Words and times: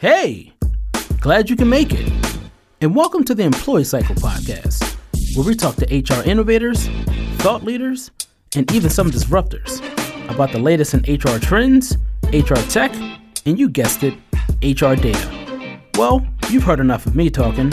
Hey, 0.00 0.54
glad 1.20 1.50
you 1.50 1.56
can 1.56 1.68
make 1.68 1.92
it. 1.92 2.10
And 2.80 2.96
welcome 2.96 3.22
to 3.24 3.34
the 3.34 3.42
Employee 3.42 3.84
Cycle 3.84 4.14
Podcast, 4.14 4.96
where 5.36 5.46
we 5.46 5.54
talk 5.54 5.76
to 5.76 5.84
HR 5.94 6.26
innovators, 6.26 6.88
thought 7.42 7.64
leaders, 7.64 8.10
and 8.56 8.72
even 8.72 8.88
some 8.88 9.10
disruptors 9.10 9.82
about 10.30 10.52
the 10.52 10.58
latest 10.58 10.94
in 10.94 11.00
HR 11.00 11.38
trends, 11.38 11.98
HR 12.32 12.54
tech, 12.70 12.94
and 13.44 13.58
you 13.58 13.68
guessed 13.68 14.02
it, 14.02 14.14
HR 14.62 14.94
data. 14.94 15.78
Well, 15.98 16.26
you've 16.48 16.62
heard 16.62 16.80
enough 16.80 17.04
of 17.04 17.14
me 17.14 17.28
talking. 17.28 17.70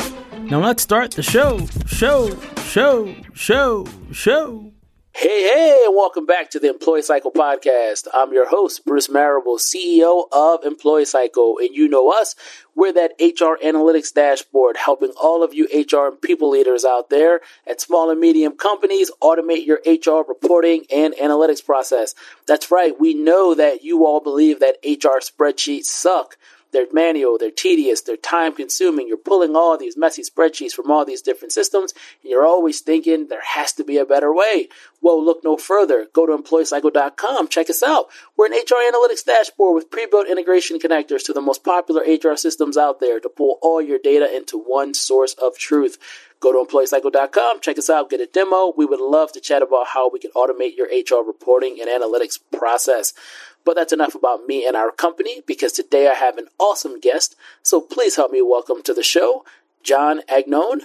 Now 0.49 0.59
let's 0.59 0.83
start 0.83 1.11
the 1.11 1.23
show, 1.23 1.65
show, 1.85 2.37
show, 2.57 3.15
show, 3.35 3.85
show. 4.11 4.73
Hey, 5.19 5.49
hey, 5.51 5.83
and 5.87 5.95
welcome 5.95 6.27
back 6.27 6.51
to 6.51 6.59
the 6.59 6.69
Employee 6.69 7.01
Cycle 7.01 7.31
Podcast. 7.31 8.07
I'm 8.13 8.33
your 8.33 8.49
host, 8.49 8.85
Bruce 8.85 9.09
Marable, 9.09 9.57
CEO 9.57 10.27
of 10.31 10.63
Employee 10.63 11.05
Cycle. 11.05 11.57
And 11.57 11.75
you 11.75 11.87
know 11.87 12.11
us, 12.11 12.35
we're 12.75 12.93
that 12.93 13.13
HR 13.19 13.57
analytics 13.65 14.13
dashboard 14.13 14.77
helping 14.77 15.09
all 15.19 15.41
of 15.41 15.55
you 15.55 15.67
HR 15.73 16.09
and 16.09 16.21
people 16.21 16.51
leaders 16.51 16.85
out 16.85 17.09
there 17.09 17.41
at 17.65 17.81
small 17.81 18.11
and 18.11 18.19
medium 18.19 18.55
companies 18.57 19.09
automate 19.19 19.65
your 19.65 19.81
HR 19.87 20.23
reporting 20.23 20.85
and 20.93 21.15
analytics 21.15 21.65
process. 21.65 22.13
That's 22.45 22.69
right, 22.69 22.93
we 22.99 23.15
know 23.15 23.55
that 23.55 23.83
you 23.83 24.05
all 24.05 24.19
believe 24.19 24.59
that 24.59 24.77
HR 24.85 25.17
spreadsheets 25.17 25.85
suck. 25.85 26.37
They're 26.71 26.87
manual, 26.91 27.37
they're 27.37 27.51
tedious, 27.51 28.01
they're 28.01 28.17
time 28.17 28.53
consuming. 28.53 29.07
You're 29.07 29.17
pulling 29.17 29.55
all 29.55 29.77
these 29.77 29.97
messy 29.97 30.21
spreadsheets 30.21 30.73
from 30.73 30.91
all 30.91 31.05
these 31.05 31.21
different 31.21 31.51
systems, 31.51 31.93
and 32.21 32.31
you're 32.31 32.45
always 32.45 32.81
thinking 32.81 33.27
there 33.27 33.41
has 33.41 33.71
to 33.73 33.83
be 33.83 33.97
a 33.97 34.05
better 34.05 34.33
way. 34.33 34.69
Well, 35.01 35.23
look 35.23 35.43
no 35.43 35.57
further. 35.57 36.07
Go 36.11 36.25
to 36.25 36.35
employeecycle.com. 36.35 37.47
Check 37.47 37.69
us 37.69 37.83
out. 37.83 38.07
We're 38.35 38.47
an 38.47 38.53
HR 38.53 38.91
analytics 38.91 39.23
dashboard 39.23 39.75
with 39.75 39.91
pre-built 39.91 40.27
integration 40.27 40.79
connectors 40.79 41.23
to 41.25 41.33
the 41.33 41.41
most 41.41 41.63
popular 41.63 42.01
HR 42.01 42.35
systems 42.35 42.77
out 42.77 42.99
there 42.99 43.19
to 43.19 43.29
pull 43.29 43.59
all 43.61 43.81
your 43.81 43.99
data 43.99 44.35
into 44.35 44.57
one 44.57 44.93
source 44.93 45.33
of 45.35 45.57
truth. 45.57 45.97
Go 46.39 46.51
to 46.51 46.69
employeecycle.com, 46.69 47.61
check 47.61 47.79
us 47.79 47.89
out, 47.89 48.11
get 48.11 48.21
a 48.21 48.27
demo. 48.27 48.73
We 48.77 48.85
would 48.85 48.99
love 48.99 49.31
to 49.31 49.39
chat 49.39 49.63
about 49.63 49.87
how 49.87 50.09
we 50.09 50.19
can 50.19 50.31
automate 50.31 50.77
your 50.77 50.87
HR 50.87 51.25
reporting 51.25 51.79
and 51.81 51.89
analytics 51.89 52.39
process. 52.55 53.13
But 53.67 53.75
that's 53.75 53.91
enough 53.91 54.15
about 54.15 54.45
me 54.45 54.65
and 54.65 54.77
our 54.77 54.91
company 54.93 55.41
because 55.45 55.73
today 55.73 56.07
I 56.07 56.13
have 56.13 56.37
an 56.37 56.47
awesome 56.57 57.01
guest. 57.01 57.35
So 57.63 57.81
please 57.81 58.15
help 58.15 58.31
me 58.31 58.41
welcome 58.41 58.81
to 58.83 58.93
the 58.93 59.03
show 59.03 59.43
John 59.83 60.21
Agnone. 60.29 60.83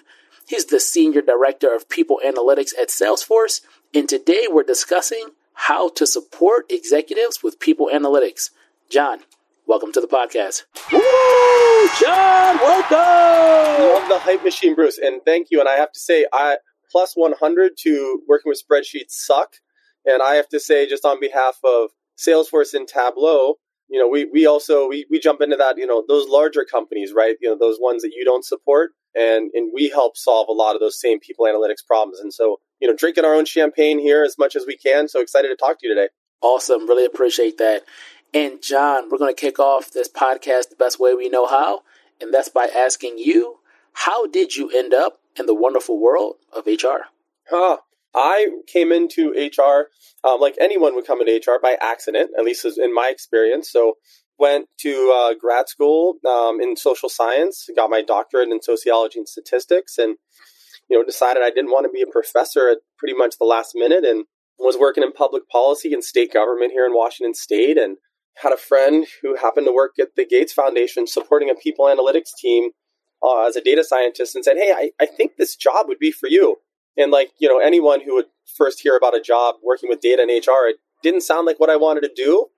He's 0.48 0.64
the 0.64 0.80
Senior 0.80 1.22
Director 1.22 1.72
of 1.72 1.88
People 1.88 2.20
Analytics 2.26 2.72
at 2.76 2.88
Salesforce. 2.88 3.60
And 3.94 4.08
today 4.08 4.48
we're 4.50 4.64
discussing 4.64 5.28
how 5.52 5.90
to 5.90 6.04
support 6.04 6.72
executives 6.72 7.40
with 7.40 7.60
people 7.60 7.88
analytics. 7.94 8.50
John, 8.90 9.20
welcome 9.64 9.92
to 9.92 10.00
the 10.00 10.08
podcast. 10.08 10.64
Woo! 10.92 11.88
John, 12.00 12.56
welcome! 12.56 13.84
Love 13.94 14.08
the 14.08 14.18
hype 14.18 14.42
machine, 14.42 14.74
Bruce. 14.74 14.98
And 14.98 15.20
thank 15.24 15.52
you. 15.52 15.60
And 15.60 15.68
I 15.68 15.76
have 15.76 15.92
to 15.92 16.00
say, 16.00 16.26
I 16.32 16.56
plus 16.90 17.12
100 17.14 17.76
to 17.82 18.22
working 18.26 18.50
with 18.50 18.60
spreadsheets 18.60 19.12
suck. 19.12 19.58
And 20.04 20.20
I 20.20 20.34
have 20.34 20.48
to 20.48 20.58
say, 20.58 20.88
just 20.88 21.04
on 21.04 21.20
behalf 21.20 21.60
of 21.62 21.90
Salesforce 22.26 22.74
and 22.74 22.86
Tableau, 22.86 23.56
you 23.88 23.98
know, 23.98 24.08
we, 24.08 24.24
we 24.24 24.46
also, 24.46 24.88
we, 24.88 25.06
we 25.10 25.20
jump 25.20 25.42
into 25.42 25.56
that, 25.56 25.76
you 25.76 25.86
know, 25.86 26.02
those 26.08 26.26
larger 26.28 26.64
companies, 26.64 27.12
right? 27.14 27.36
You 27.40 27.50
know, 27.50 27.58
those 27.58 27.78
ones 27.78 28.02
that 28.02 28.12
you 28.16 28.24
don't 28.24 28.44
support. 28.44 28.92
And, 29.14 29.50
and 29.52 29.70
we 29.74 29.90
help 29.90 30.16
solve 30.16 30.48
a 30.48 30.52
lot 30.52 30.74
of 30.74 30.80
those 30.80 30.98
same 30.98 31.20
people 31.20 31.44
analytics 31.44 31.86
problems. 31.86 32.18
And 32.18 32.32
so, 32.32 32.58
you 32.80 32.88
know, 32.88 32.96
drinking 32.96 33.26
our 33.26 33.34
own 33.34 33.44
champagne 33.44 33.98
here 33.98 34.24
as 34.24 34.38
much 34.38 34.56
as 34.56 34.64
we 34.66 34.78
can. 34.78 35.08
So 35.08 35.20
excited 35.20 35.48
to 35.48 35.56
talk 35.56 35.78
to 35.78 35.86
you 35.86 35.94
today. 35.94 36.08
Awesome. 36.40 36.88
Really 36.88 37.04
appreciate 37.04 37.58
that. 37.58 37.82
And 38.32 38.62
John, 38.62 39.10
we're 39.10 39.18
going 39.18 39.34
to 39.34 39.38
kick 39.38 39.58
off 39.58 39.90
this 39.90 40.08
podcast 40.08 40.70
the 40.70 40.76
best 40.78 40.98
way 40.98 41.12
we 41.14 41.28
know 41.28 41.46
how. 41.46 41.82
And 42.18 42.32
that's 42.32 42.48
by 42.48 42.68
asking 42.74 43.18
you, 43.18 43.58
how 43.92 44.26
did 44.26 44.56
you 44.56 44.70
end 44.70 44.94
up 44.94 45.20
in 45.38 45.44
the 45.44 45.54
wonderful 45.54 46.00
world 46.00 46.36
of 46.50 46.66
HR? 46.66 47.08
Huh. 47.50 47.78
I 48.14 48.48
came 48.66 48.92
into 48.92 49.30
HR 49.30 49.88
um, 50.24 50.40
like 50.40 50.56
anyone 50.60 50.94
would 50.94 51.06
come 51.06 51.20
into 51.20 51.32
HR 51.32 51.58
by 51.60 51.76
accident, 51.80 52.30
at 52.38 52.44
least 52.44 52.66
in 52.78 52.94
my 52.94 53.08
experience. 53.08 53.70
So 53.70 53.94
went 54.38 54.66
to 54.80 55.12
uh, 55.14 55.34
grad 55.38 55.68
school 55.68 56.16
um, 56.28 56.60
in 56.60 56.76
social 56.76 57.08
science, 57.08 57.68
got 57.76 57.90
my 57.90 58.02
doctorate 58.02 58.48
in 58.48 58.62
sociology 58.62 59.18
and 59.18 59.28
statistics, 59.28 59.98
and 59.98 60.16
you 60.88 60.98
know 60.98 61.04
decided 61.04 61.42
I 61.42 61.50
didn't 61.50 61.70
want 61.70 61.84
to 61.84 61.90
be 61.90 62.02
a 62.02 62.06
professor 62.06 62.68
at 62.68 62.78
pretty 62.98 63.14
much 63.14 63.38
the 63.38 63.44
last 63.44 63.72
minute, 63.74 64.04
and 64.04 64.26
was 64.58 64.76
working 64.78 65.02
in 65.02 65.12
public 65.12 65.48
policy 65.48 65.92
and 65.92 66.04
state 66.04 66.32
government 66.32 66.72
here 66.72 66.86
in 66.86 66.92
Washington 66.92 67.34
State, 67.34 67.78
and 67.78 67.96
had 68.36 68.52
a 68.52 68.56
friend 68.56 69.06
who 69.22 69.36
happened 69.36 69.66
to 69.66 69.72
work 69.72 69.92
at 70.00 70.14
the 70.16 70.26
Gates 70.26 70.52
Foundation 70.52 71.06
supporting 71.06 71.50
a 71.50 71.54
people 71.54 71.86
analytics 71.86 72.30
team 72.38 72.70
uh, 73.22 73.46
as 73.46 73.56
a 73.56 73.60
data 73.60 73.84
scientist, 73.84 74.34
and 74.34 74.44
said, 74.44 74.56
"Hey, 74.56 74.72
I, 74.72 74.90
I 75.00 75.06
think 75.06 75.32
this 75.36 75.56
job 75.56 75.86
would 75.88 75.98
be 75.98 76.12
for 76.12 76.28
you." 76.28 76.58
And 76.96 77.10
like, 77.10 77.30
you 77.38 77.48
know, 77.48 77.58
anyone 77.58 78.00
who 78.02 78.14
would 78.14 78.26
first 78.56 78.80
hear 78.80 78.96
about 78.96 79.16
a 79.16 79.20
job 79.20 79.56
working 79.62 79.88
with 79.88 80.00
data 80.00 80.22
and 80.22 80.30
HR, 80.30 80.68
it 80.68 80.76
didn't 81.02 81.22
sound 81.22 81.46
like 81.46 81.58
what 81.58 81.70
I 81.70 81.76
wanted 81.76 82.02
to 82.02 82.12
do, 82.14 82.48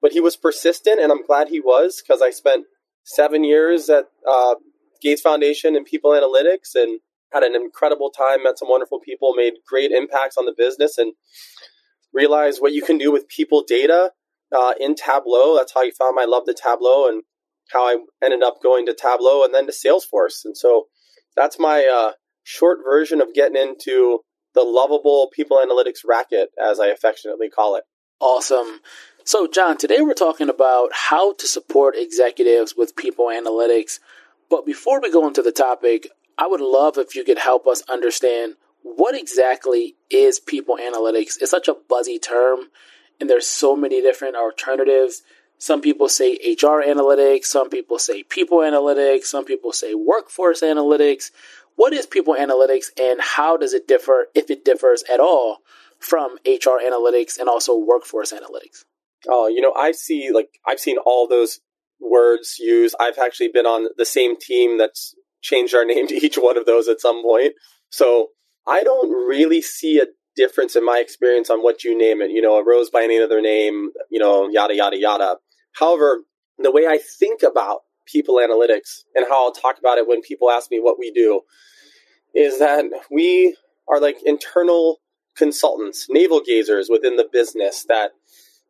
but 0.00 0.12
he 0.12 0.20
was 0.20 0.36
persistent 0.36 1.00
and 1.00 1.12
I'm 1.12 1.24
glad 1.24 1.48
he 1.48 1.60
was 1.60 2.02
because 2.02 2.22
I 2.22 2.30
spent 2.30 2.66
seven 3.04 3.44
years 3.44 3.90
at 3.90 4.06
uh, 4.28 4.54
Gates 5.00 5.20
Foundation 5.20 5.76
and 5.76 5.84
people 5.84 6.12
analytics 6.12 6.74
and 6.74 7.00
had 7.32 7.42
an 7.42 7.54
incredible 7.54 8.10
time, 8.10 8.42
met 8.42 8.58
some 8.58 8.68
wonderful 8.68 9.00
people, 9.00 9.34
made 9.34 9.54
great 9.66 9.90
impacts 9.90 10.36
on 10.36 10.46
the 10.46 10.54
business 10.56 10.98
and 10.98 11.14
realized 12.12 12.60
what 12.60 12.72
you 12.72 12.82
can 12.82 12.98
do 12.98 13.10
with 13.10 13.28
people 13.28 13.64
data 13.66 14.12
uh, 14.56 14.74
in 14.78 14.94
Tableau. 14.94 15.56
That's 15.56 15.72
how 15.72 15.82
you 15.82 15.92
found 15.92 16.14
my 16.14 16.24
love 16.24 16.44
to 16.46 16.54
Tableau 16.54 17.08
and 17.08 17.22
how 17.70 17.84
I 17.84 17.96
ended 18.22 18.42
up 18.42 18.62
going 18.62 18.86
to 18.86 18.94
Tableau 18.94 19.44
and 19.44 19.54
then 19.54 19.66
to 19.66 19.72
Salesforce. 19.72 20.44
And 20.44 20.56
so 20.56 20.88
that's 21.34 21.58
my 21.58 21.86
uh, 21.86 22.12
short 22.42 22.80
version 22.84 23.20
of 23.20 23.34
getting 23.34 23.56
into 23.56 24.20
the 24.54 24.62
lovable 24.62 25.30
people 25.32 25.62
analytics 25.64 26.00
racket, 26.06 26.50
as 26.62 26.78
I 26.78 26.88
affectionately 26.88 27.48
call 27.48 27.76
it. 27.76 27.84
Awesome. 28.20 28.80
So, 29.24 29.46
John, 29.46 29.78
today 29.78 30.00
we're 30.00 30.14
talking 30.14 30.48
about 30.48 30.90
how 30.92 31.32
to 31.34 31.46
support 31.46 31.96
executives 31.96 32.74
with 32.76 32.96
people 32.96 33.26
analytics. 33.26 33.98
But 34.50 34.66
before 34.66 35.00
we 35.00 35.10
go 35.10 35.26
into 35.26 35.42
the 35.42 35.52
topic, 35.52 36.08
I 36.36 36.46
would 36.46 36.60
love 36.60 36.98
if 36.98 37.14
you 37.14 37.24
could 37.24 37.38
help 37.38 37.66
us 37.66 37.82
understand 37.88 38.56
what 38.82 39.14
exactly 39.14 39.96
is 40.10 40.40
people 40.40 40.76
analytics. 40.76 41.40
It's 41.40 41.50
such 41.50 41.68
a 41.68 41.76
buzzy 41.88 42.18
term, 42.18 42.68
and 43.20 43.30
there's 43.30 43.46
so 43.46 43.76
many 43.76 44.02
different 44.02 44.36
alternatives. 44.36 45.22
Some 45.58 45.80
people 45.80 46.08
say 46.08 46.32
HR 46.32 46.82
analytics, 46.82 47.44
some 47.44 47.70
people 47.70 47.98
say 47.98 48.24
people 48.24 48.58
analytics, 48.58 49.24
some 49.24 49.44
people 49.44 49.72
say 49.72 49.94
workforce 49.94 50.60
analytics. 50.62 51.30
What 51.76 51.92
is 51.92 52.06
people 52.06 52.34
analytics 52.34 52.86
and 53.00 53.20
how 53.20 53.56
does 53.56 53.74
it 53.74 53.88
differ, 53.88 54.26
if 54.34 54.50
it 54.50 54.64
differs 54.64 55.02
at 55.12 55.20
all, 55.20 55.58
from 55.98 56.36
HR 56.46 56.80
analytics 56.82 57.38
and 57.38 57.48
also 57.48 57.76
workforce 57.76 58.32
analytics? 58.32 58.84
Oh, 59.28 59.46
you 59.46 59.60
know, 59.60 59.72
I 59.72 59.92
see 59.92 60.30
like 60.32 60.58
I've 60.66 60.80
seen 60.80 60.98
all 60.98 61.28
those 61.28 61.60
words 62.00 62.56
used. 62.58 62.96
I've 62.98 63.18
actually 63.18 63.48
been 63.48 63.66
on 63.66 63.88
the 63.96 64.04
same 64.04 64.36
team 64.36 64.78
that's 64.78 65.14
changed 65.40 65.74
our 65.74 65.84
name 65.92 66.06
to 66.08 66.14
each 66.14 66.36
one 66.36 66.56
of 66.56 66.66
those 66.66 66.88
at 66.88 67.00
some 67.00 67.22
point. 67.22 67.52
So 67.90 68.28
I 68.66 68.82
don't 68.82 69.10
really 69.10 69.62
see 69.62 70.00
a 70.00 70.06
difference 70.34 70.76
in 70.76 70.84
my 70.84 70.98
experience 70.98 71.50
on 71.50 71.62
what 71.62 71.84
you 71.84 71.96
name 71.96 72.22
it. 72.22 72.30
You 72.30 72.42
know, 72.42 72.56
a 72.56 72.64
rose 72.64 72.90
by 72.90 73.02
any 73.02 73.20
other 73.20 73.40
name, 73.40 73.90
you 74.10 74.18
know, 74.18 74.48
yada, 74.48 74.74
yada, 74.74 74.98
yada. 74.98 75.36
However, 75.72 76.24
the 76.58 76.70
way 76.70 76.86
I 76.86 76.98
think 76.98 77.42
about 77.42 77.80
people 78.06 78.36
analytics 78.36 79.02
and 79.14 79.26
how 79.28 79.44
I'll 79.46 79.52
talk 79.52 79.78
about 79.78 79.98
it 79.98 80.06
when 80.06 80.22
people 80.22 80.50
ask 80.50 80.70
me 80.70 80.80
what 80.80 80.98
we 80.98 81.10
do 81.10 81.42
is 82.34 82.58
that 82.58 82.84
we 83.10 83.56
are 83.88 84.00
like 84.00 84.16
internal 84.24 85.00
consultants, 85.36 86.06
navel 86.08 86.40
gazers 86.40 86.86
within 86.88 87.16
the 87.16 87.28
business 87.30 87.84
that 87.88 88.10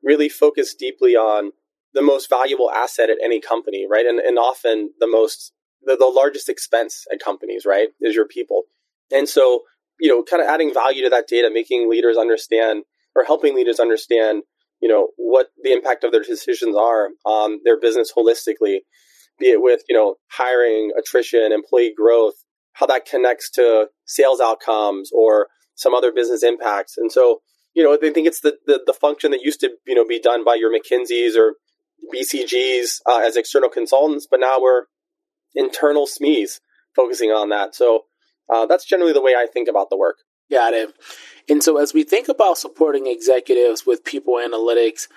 really 0.03 0.29
focus 0.29 0.75
deeply 0.75 1.17
on 1.17 1.53
the 1.95 2.03
most 2.03 2.29
valuable 2.29 2.71
asset 2.71 3.11
at 3.11 3.19
any 3.23 3.41
company, 3.41 3.87
right? 3.89 4.07
And, 4.07 4.19
and 4.19 4.39
often 4.39 4.91
the 4.99 5.07
most, 5.07 5.53
the, 5.83 5.97
the 5.97 6.07
largest 6.07 6.49
expense 6.49 7.05
at 7.13 7.21
companies, 7.21 7.65
right, 7.67 7.89
is 8.01 8.15
your 8.15 8.27
people. 8.27 8.63
And 9.11 9.29
so, 9.29 9.63
you 10.01 10.09
know, 10.09 10.23
kind 10.23 10.43
of 10.43 10.49
adding 10.49 10.73
value 10.73 11.03
to 11.05 11.11
that 11.11 11.29
data, 11.29 11.51
making 11.53 11.91
leaders 11.91 12.17
understand 12.17 12.85
or 13.15 13.25
helping 13.25 13.55
leaders 13.55 13.79
understand, 13.79 14.43
you 14.81 14.89
know, 14.89 15.09
what 15.17 15.49
the 15.63 15.73
impact 15.73 16.03
of 16.03 16.13
their 16.13 16.23
decisions 16.23 16.77
are 16.77 17.11
on 17.25 17.61
their 17.65 17.79
business 17.79 18.13
holistically 18.17 18.79
be 19.43 19.51
it 19.51 19.63
with, 19.63 19.83
you 19.89 19.97
know, 19.97 20.15
hiring, 20.31 20.93
attrition, 20.99 21.53
employee 21.53 21.93
growth, 21.97 22.35
how 22.75 22.87
that 22.87 23.07
connects 23.07 23.51
to 23.51 23.89
sales 24.07 24.41
outcomes 24.41 25.11
or 25.13 25.49
some 25.75 25.95
other 25.95 26.13
business 26.13 26.43
impacts. 26.43 26.97
And 26.97 27.11
so, 27.11 27.41
you 27.75 27.83
know, 27.83 27.97
they 28.01 28.11
think 28.11 28.27
it's 28.27 28.41
the, 28.41 28.57
the, 28.67 28.81
the 28.87 28.93
function 28.93 29.31
that 29.33 29.43
used 29.43 29.61
to, 29.61 29.71
you 29.87 29.95
know, 29.95 30.07
be 30.07 30.21
done 30.21 30.45
by 30.45 30.55
your 30.55 30.73
McKinseys 30.73 31.37
or 31.37 31.55
BCGs 32.15 33.01
uh, 33.07 33.21
as 33.25 33.37
external 33.37 33.69
consultants, 33.69 34.27
but 34.31 34.41
now 34.41 34.61
we're 34.61 34.85
internal 35.55 36.07
SMEs 36.07 36.61
focusing 36.95 37.31
on 37.31 37.49
that. 37.51 37.75
So 37.75 38.05
uh, 38.53 38.67
that's 38.67 38.85
generally 38.85 39.13
the 39.13 39.23
way 39.23 39.35
I 39.35 39.47
think 39.53 39.69
about 39.69 39.91
the 39.91 39.97
work. 39.97 40.17
Got 40.51 40.75
it. 40.75 40.95
And 41.49 41.63
so 41.63 41.79
as 41.79 41.95
we 41.95 42.05
think 42.05 42.29
about 42.29 42.59
supporting 42.59 43.07
executives 43.07 43.87
with 43.87 44.05
people 44.05 44.35
analytics, 44.35 45.09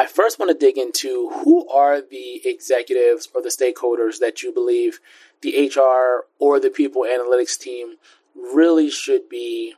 I 0.00 0.06
first 0.06 0.38
want 0.38 0.50
to 0.50 0.56
dig 0.56 0.78
into 0.78 1.28
who 1.44 1.68
are 1.68 2.00
the 2.00 2.40
executives 2.42 3.28
or 3.34 3.42
the 3.42 3.50
stakeholders 3.50 4.18
that 4.20 4.42
you 4.42 4.50
believe 4.50 4.98
the 5.42 5.68
HR 5.68 6.24
or 6.38 6.58
the 6.58 6.70
people 6.70 7.02
analytics 7.02 7.58
team 7.58 7.96
really 8.34 8.88
should 8.88 9.28
be 9.28 9.74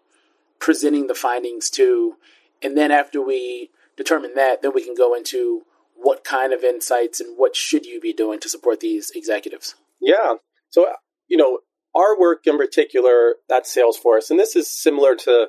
presenting 0.60 1.08
the 1.08 1.16
findings 1.16 1.68
to. 1.70 2.18
And 2.62 2.76
then 2.76 2.92
after 2.92 3.20
we 3.20 3.70
determine 3.96 4.34
that, 4.36 4.62
then 4.62 4.70
we 4.72 4.84
can 4.84 4.94
go 4.94 5.12
into 5.12 5.62
what 5.96 6.22
kind 6.22 6.52
of 6.52 6.62
insights 6.62 7.18
and 7.20 7.36
what 7.36 7.56
should 7.56 7.84
you 7.84 8.00
be 8.00 8.12
doing 8.12 8.38
to 8.38 8.48
support 8.48 8.78
these 8.78 9.10
executives. 9.16 9.74
Yeah. 10.00 10.34
So, 10.70 10.86
you 11.26 11.36
know, 11.36 11.58
our 11.96 12.16
work 12.16 12.46
in 12.46 12.58
particular 12.58 13.34
at 13.50 13.64
Salesforce, 13.64 14.30
and 14.30 14.38
this 14.38 14.54
is 14.54 14.70
similar 14.70 15.16
to 15.16 15.48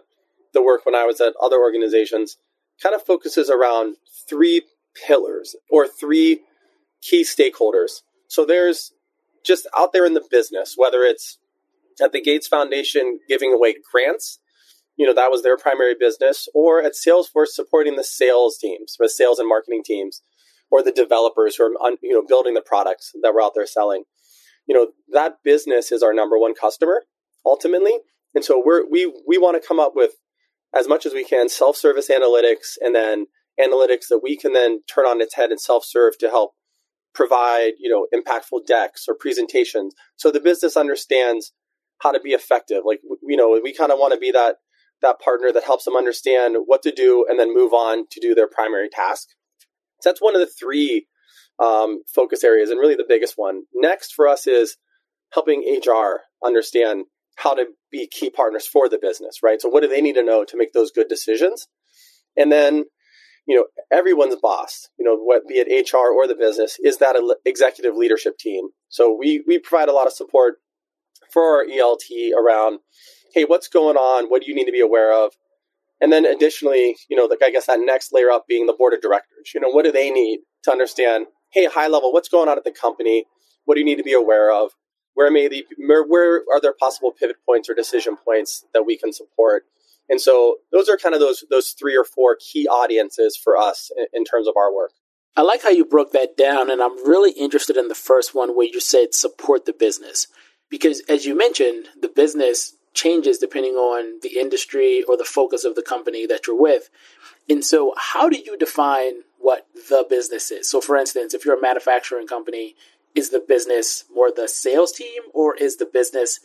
the 0.52 0.64
work 0.64 0.84
when 0.84 0.96
I 0.96 1.06
was 1.06 1.22
at 1.22 1.36
other 1.40 1.60
organizations, 1.60 2.38
kind 2.84 2.94
of 2.94 3.02
focuses 3.02 3.50
around 3.50 3.96
three 4.30 4.64
pillars 5.08 5.56
or 5.72 5.88
three 5.88 6.42
key 7.02 7.24
stakeholders. 7.24 8.02
So 8.28 8.46
there's 8.46 8.92
just 9.46 9.68
out 9.78 9.94
there 9.94 10.06
in 10.06 10.14
the 10.14 10.24
business, 10.30 10.74
whether 10.76 11.04
it's 11.04 11.40
at 12.02 12.12
the 12.12 12.22
Gates 12.22 12.48
Foundation 12.48 13.20
giving 13.28 13.54
away 13.54 13.76
grants, 13.92 14.40
you 14.96 15.08
know, 15.08 15.14
that 15.14 15.32
was 15.32 15.42
their 15.42 15.58
primary 15.58 15.96
business, 16.00 16.48
or 16.54 16.82
at 16.82 16.94
Salesforce 16.94 17.48
supporting 17.48 17.96
the 17.96 18.04
sales 18.04 18.58
teams, 18.58 18.96
the 19.00 19.10
sales 19.10 19.40
and 19.40 19.50
marketing 19.50 19.84
teams, 19.84 20.22
or 20.70 20.84
the 20.84 20.92
developers 20.92 21.56
who 21.56 21.64
are, 21.64 21.92
you 22.02 22.14
know, 22.14 22.24
building 22.28 22.54
the 22.54 22.62
products 22.62 23.12
that 23.22 23.34
we're 23.34 23.42
out 23.42 23.54
there 23.56 23.66
selling. 23.66 24.04
You 24.68 24.76
know, 24.76 24.88
that 25.12 25.38
business 25.44 25.92
is 25.92 26.04
our 26.04 26.14
number 26.14 26.38
one 26.38 26.54
customer 26.54 27.04
ultimately. 27.46 28.00
And 28.36 28.44
so 28.44 28.62
we're, 28.64 28.90
we, 28.90 29.12
we 29.28 29.38
want 29.38 29.62
to 29.62 29.68
come 29.68 29.80
up 29.80 29.94
with 29.96 30.14
as 30.76 30.88
much 30.88 31.06
as 31.06 31.14
we 31.14 31.24
can 31.24 31.50
self-service 31.50 32.10
analytics 32.10 32.78
and 32.82 32.96
then 32.96 33.28
analytics 33.60 34.08
that 34.10 34.22
we 34.24 34.36
can 34.36 34.54
then 34.54 34.82
turn 34.88 35.06
on 35.06 35.22
its 35.22 35.36
head 35.36 35.52
and 35.52 35.62
self-serve 35.62 36.18
to 36.18 36.30
help 36.30 36.54
provide 37.14 37.74
you 37.80 37.90
know 37.90 38.08
impactful 38.14 38.66
decks 38.66 39.06
or 39.08 39.16
presentations. 39.16 39.94
So 40.16 40.32
the 40.32 40.40
business 40.40 40.76
understands 40.76 41.54
how 42.00 42.12
to 42.12 42.20
be 42.20 42.32
effective. 42.32 42.82
Like 42.86 43.02
you 43.04 43.38
know 43.38 43.60
we 43.64 43.74
kind 43.74 43.92
of 43.92 44.00
want 44.00 44.14
to 44.14 44.20
be 44.20 44.32
that 44.32 44.58
that 45.02 45.20
partner 45.20 45.52
that 45.52 45.66
helps 45.66 45.86
them 45.86 45.98
understand 45.98 46.56
what 46.66 46.82
to 46.84 46.92
do 46.92 47.26
and 47.30 47.40
then 47.40 47.54
move 47.54 47.74
on 47.74 48.06
to 48.10 48.22
do 48.22 48.34
their 48.34 48.48
primary 48.48 48.90
task. 48.90 49.28
So 50.02 50.10
that's 50.10 50.22
one 50.22 50.34
of 50.34 50.42
the 50.42 50.48
three 50.48 51.08
um, 51.60 52.02
focus 52.08 52.44
areas 52.44 52.70
and 52.70 52.80
really 52.80 52.96
the 52.96 53.06
biggest 53.08 53.34
one. 53.36 53.64
Next 53.74 54.14
for 54.14 54.28
us 54.28 54.48
is 54.48 54.78
helping 55.34 55.80
hr 55.86 56.22
understand 56.44 57.06
how 57.36 57.54
to 57.54 57.66
be 57.94 58.08
key 58.08 58.30
partners 58.30 58.68
for 58.68 58.90
the 58.90 59.00
business 59.00 59.38
right 59.42 59.62
so 59.62 59.70
what 59.70 59.82
do 59.82 59.88
they 59.88 60.02
need 60.02 60.16
to 60.16 60.24
know 60.24 60.44
to 60.44 60.58
make 60.58 60.74
those 60.74 60.92
good 60.92 61.08
decisions 61.08 61.68
and 62.36 62.52
then 62.52 62.84
you 63.46 63.56
know, 63.58 63.66
everyone's 63.92 64.36
boss, 64.42 64.90
you 64.98 65.06
know, 65.06 65.18
what 65.18 65.48
be 65.48 65.56
it 65.56 65.92
HR 65.92 66.14
or 66.14 66.28
the 66.28 66.36
business, 66.36 66.78
is 66.82 66.98
that 66.98 67.16
an 67.16 67.30
executive 67.46 67.96
leadership 67.96 68.38
team. 68.38 68.70
So 68.90 69.16
we 69.18 69.44
we 69.46 69.60
provide 69.60 69.90
a 69.90 69.94
lot 69.94 70.08
of 70.08 70.14
support 70.14 70.56
for 71.32 71.58
our 71.58 71.66
ELT 71.66 72.32
around, 72.38 72.80
hey, 73.34 73.44
what's 73.44 73.68
going 73.68 73.98
on? 73.98 74.30
What 74.30 74.44
do 74.44 74.50
you 74.50 74.56
need 74.56 74.66
to 74.66 74.72
be 74.72 74.80
aware 74.80 75.14
of? 75.14 75.34
And 76.00 76.12
then 76.12 76.26
additionally, 76.26 76.98
you 77.10 77.18
know, 77.18 77.26
like 77.26 77.44
I 77.44 77.50
guess 77.50 77.68
that 77.68 77.80
next 77.80 78.14
layer 78.14 78.32
up 78.32 78.46
being 78.48 78.66
the 78.66 78.74
board 78.74 78.94
of 78.94 79.02
directors. 79.02 79.52
You 79.54 79.62
know, 79.62 79.70
what 79.70 79.86
do 79.86 79.92
they 79.92 80.10
need 80.10 80.42
to 80.64 80.72
understand? 80.72 81.28
Hey, 81.52 81.66
high 81.66 81.88
level, 81.88 82.14
what's 82.14 82.30
going 82.30 82.50
on 82.50 82.58
at 82.58 82.64
the 82.64 82.72
company? 82.72 83.26
What 83.66 83.76
do 83.76 83.80
you 83.80 83.86
need 83.86 83.98
to 83.98 84.04
be 84.04 84.14
aware 84.14 84.52
of? 84.52 84.72
Where 85.14 85.32
may 85.32 85.48
the 85.48 85.66
where, 85.78 86.42
are 86.52 86.62
there 86.62 86.74
possible 86.74 87.12
pivot 87.12 87.38
points 87.46 87.70
or 87.70 87.74
decision 87.74 88.18
points 88.18 88.66
that 88.74 88.86
we 88.86 88.98
can 88.98 89.14
support? 89.14 89.66
And 90.10 90.20
so 90.20 90.58
those 90.72 90.90
are 90.90 90.98
kind 90.98 91.16
of 91.16 91.22
those 91.22 91.46
those 91.50 91.72
three 91.72 91.96
or 91.96 92.04
four 92.04 92.38
key 92.40 92.68
audiences 92.68 93.38
for 93.38 93.58
us 93.58 93.92
in, 93.98 94.08
in 94.14 94.26
terms 94.26 94.48
of 94.48 94.56
our 94.58 94.74
work. 94.74 94.92
I 95.36 95.42
like 95.42 95.64
how 95.64 95.70
you 95.70 95.86
broke 95.86 96.12
that 96.12 96.38
down, 96.38 96.70
and 96.70 96.82
I'm 96.82 97.08
really 97.08 97.32
interested 97.32 97.76
in 97.76 97.88
the 97.88 97.96
first 97.96 98.36
one 98.36 98.56
where 98.56 98.68
you 98.68 98.80
said 98.80 99.14
support 99.14 99.66
the 99.66 99.74
business. 99.74 100.28
Because 100.70 101.02
as 101.10 101.26
you 101.26 101.36
mentioned, 101.36 101.88
the 102.00 102.08
business 102.08 102.76
changes 102.94 103.40
depending 103.40 103.74
on 103.74 104.20
the 104.22 104.40
industry 104.40 105.04
or 105.04 105.18
the 105.18 105.24
focus 105.24 105.64
of 105.64 105.76
the 105.76 105.82
company 105.82 106.26
that 106.28 106.48
you're 106.48 106.60
with. 106.60 106.90
And 107.50 107.64
so, 107.64 107.94
how 107.98 108.30
do 108.30 108.38
you 108.38 108.58
define 108.58 109.22
what 109.40 109.68
the 109.90 110.06
business 110.08 110.52
is? 110.52 110.70
So, 110.70 110.80
for 110.80 110.96
instance, 110.96 111.34
if 111.34 111.46
you're 111.46 111.58
a 111.58 111.62
manufacturing 111.62 112.28
company, 112.28 112.76
is 113.16 113.30
the 113.30 113.40
business 113.40 114.06
more 114.14 114.32
the 114.32 114.48
sales 114.48 114.92
team 114.92 115.24
or 115.34 115.56
is 115.56 115.78
the 115.78 115.86
business 115.86 116.40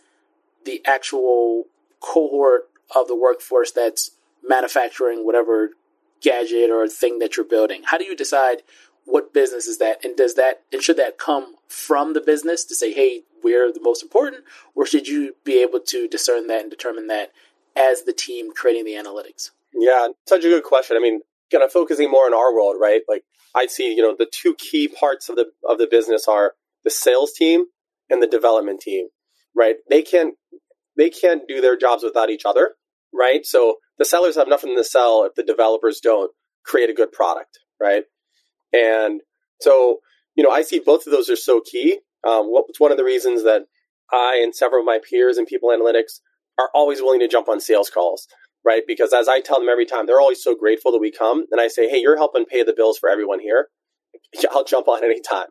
the 0.64 0.82
actual 0.86 1.64
cohort 2.00 2.68
of 2.94 3.08
the 3.08 3.16
workforce 3.16 3.72
that's 3.72 4.10
manufacturing 4.46 5.24
whatever 5.24 5.70
gadget 6.20 6.70
or 6.70 6.86
thing 6.88 7.18
that 7.18 7.36
you're 7.36 7.46
building? 7.46 7.82
How 7.84 7.98
do 7.98 8.04
you 8.04 8.16
decide 8.16 8.62
what 9.04 9.32
business 9.32 9.66
is 9.66 9.78
that? 9.78 10.04
And 10.04 10.16
does 10.16 10.34
that 10.34 10.62
and 10.72 10.82
should 10.82 10.96
that 10.98 11.18
come 11.18 11.56
from 11.68 12.12
the 12.12 12.20
business 12.20 12.64
to 12.64 12.74
say, 12.74 12.92
hey, 12.92 13.22
we're 13.42 13.72
the 13.72 13.80
most 13.80 14.02
important, 14.02 14.44
or 14.74 14.84
should 14.84 15.06
you 15.06 15.36
be 15.44 15.62
able 15.62 15.80
to 15.80 16.08
discern 16.08 16.48
that 16.48 16.62
and 16.62 16.70
determine 16.70 17.06
that 17.06 17.32
as 17.76 18.02
the 18.02 18.12
team 18.12 18.52
creating 18.52 18.84
the 18.84 18.92
analytics? 18.92 19.50
Yeah, 19.72 20.08
such 20.26 20.44
a 20.44 20.48
good 20.48 20.64
question. 20.64 20.96
I 20.96 21.00
mean, 21.00 21.20
kind 21.50 21.62
of 21.62 21.72
focusing 21.72 22.10
more 22.10 22.26
in 22.26 22.34
our 22.34 22.52
world, 22.52 22.76
right? 22.80 23.02
Like 23.08 23.24
I 23.54 23.66
see, 23.66 23.94
you 23.94 24.02
know, 24.02 24.14
the 24.18 24.30
two 24.30 24.54
key 24.54 24.88
parts 24.88 25.28
of 25.28 25.36
the 25.36 25.46
of 25.68 25.78
the 25.78 25.88
business 25.90 26.26
are 26.28 26.54
the 26.84 26.90
sales 26.90 27.32
team 27.32 27.64
and 28.10 28.22
the 28.22 28.26
development 28.26 28.80
team, 28.80 29.08
right? 29.56 29.76
They 29.88 30.02
can't 30.02 30.34
they 30.96 31.10
can't 31.10 31.42
do 31.48 31.60
their 31.60 31.76
jobs 31.76 32.02
without 32.02 32.30
each 32.30 32.44
other 32.44 32.74
right? 33.12 33.44
So 33.44 33.76
the 33.98 34.04
sellers 34.04 34.36
have 34.36 34.48
nothing 34.48 34.76
to 34.76 34.84
sell 34.84 35.24
if 35.24 35.34
the 35.34 35.42
developers 35.42 36.00
don't 36.02 36.30
create 36.64 36.90
a 36.90 36.94
good 36.94 37.12
product, 37.12 37.58
right? 37.80 38.04
And 38.72 39.20
so, 39.60 39.98
you 40.34 40.44
know, 40.44 40.50
I 40.50 40.62
see 40.62 40.80
both 40.80 41.06
of 41.06 41.12
those 41.12 41.30
are 41.30 41.36
so 41.36 41.60
key. 41.60 41.98
Um, 42.26 42.46
what's 42.46 42.80
one 42.80 42.90
of 42.90 42.96
the 42.96 43.04
reasons 43.04 43.44
that 43.44 43.62
I 44.12 44.40
and 44.42 44.54
several 44.54 44.80
of 44.80 44.86
my 44.86 44.98
peers 45.08 45.38
in 45.38 45.46
people 45.46 45.70
analytics 45.70 46.20
are 46.58 46.70
always 46.74 47.00
willing 47.00 47.20
to 47.20 47.28
jump 47.28 47.48
on 47.48 47.60
sales 47.60 47.90
calls, 47.90 48.26
right? 48.68 48.82
Because 48.86 49.14
as 49.14 49.28
I 49.28 49.40
tell 49.40 49.58
them 49.58 49.70
every 49.70 49.86
time, 49.86 50.06
they're 50.06 50.20
always 50.20 50.42
so 50.42 50.54
grateful 50.54 50.92
that 50.92 51.00
we 51.00 51.10
come 51.10 51.46
and 51.50 51.58
I 51.58 51.68
say, 51.68 51.88
hey, 51.88 51.96
you're 51.96 52.18
helping 52.18 52.44
pay 52.44 52.62
the 52.62 52.74
bills 52.76 52.98
for 52.98 53.08
everyone 53.08 53.40
here. 53.40 53.68
I'll 54.52 54.64
jump 54.64 54.88
on 54.88 55.02
any 55.02 55.22
time. 55.22 55.46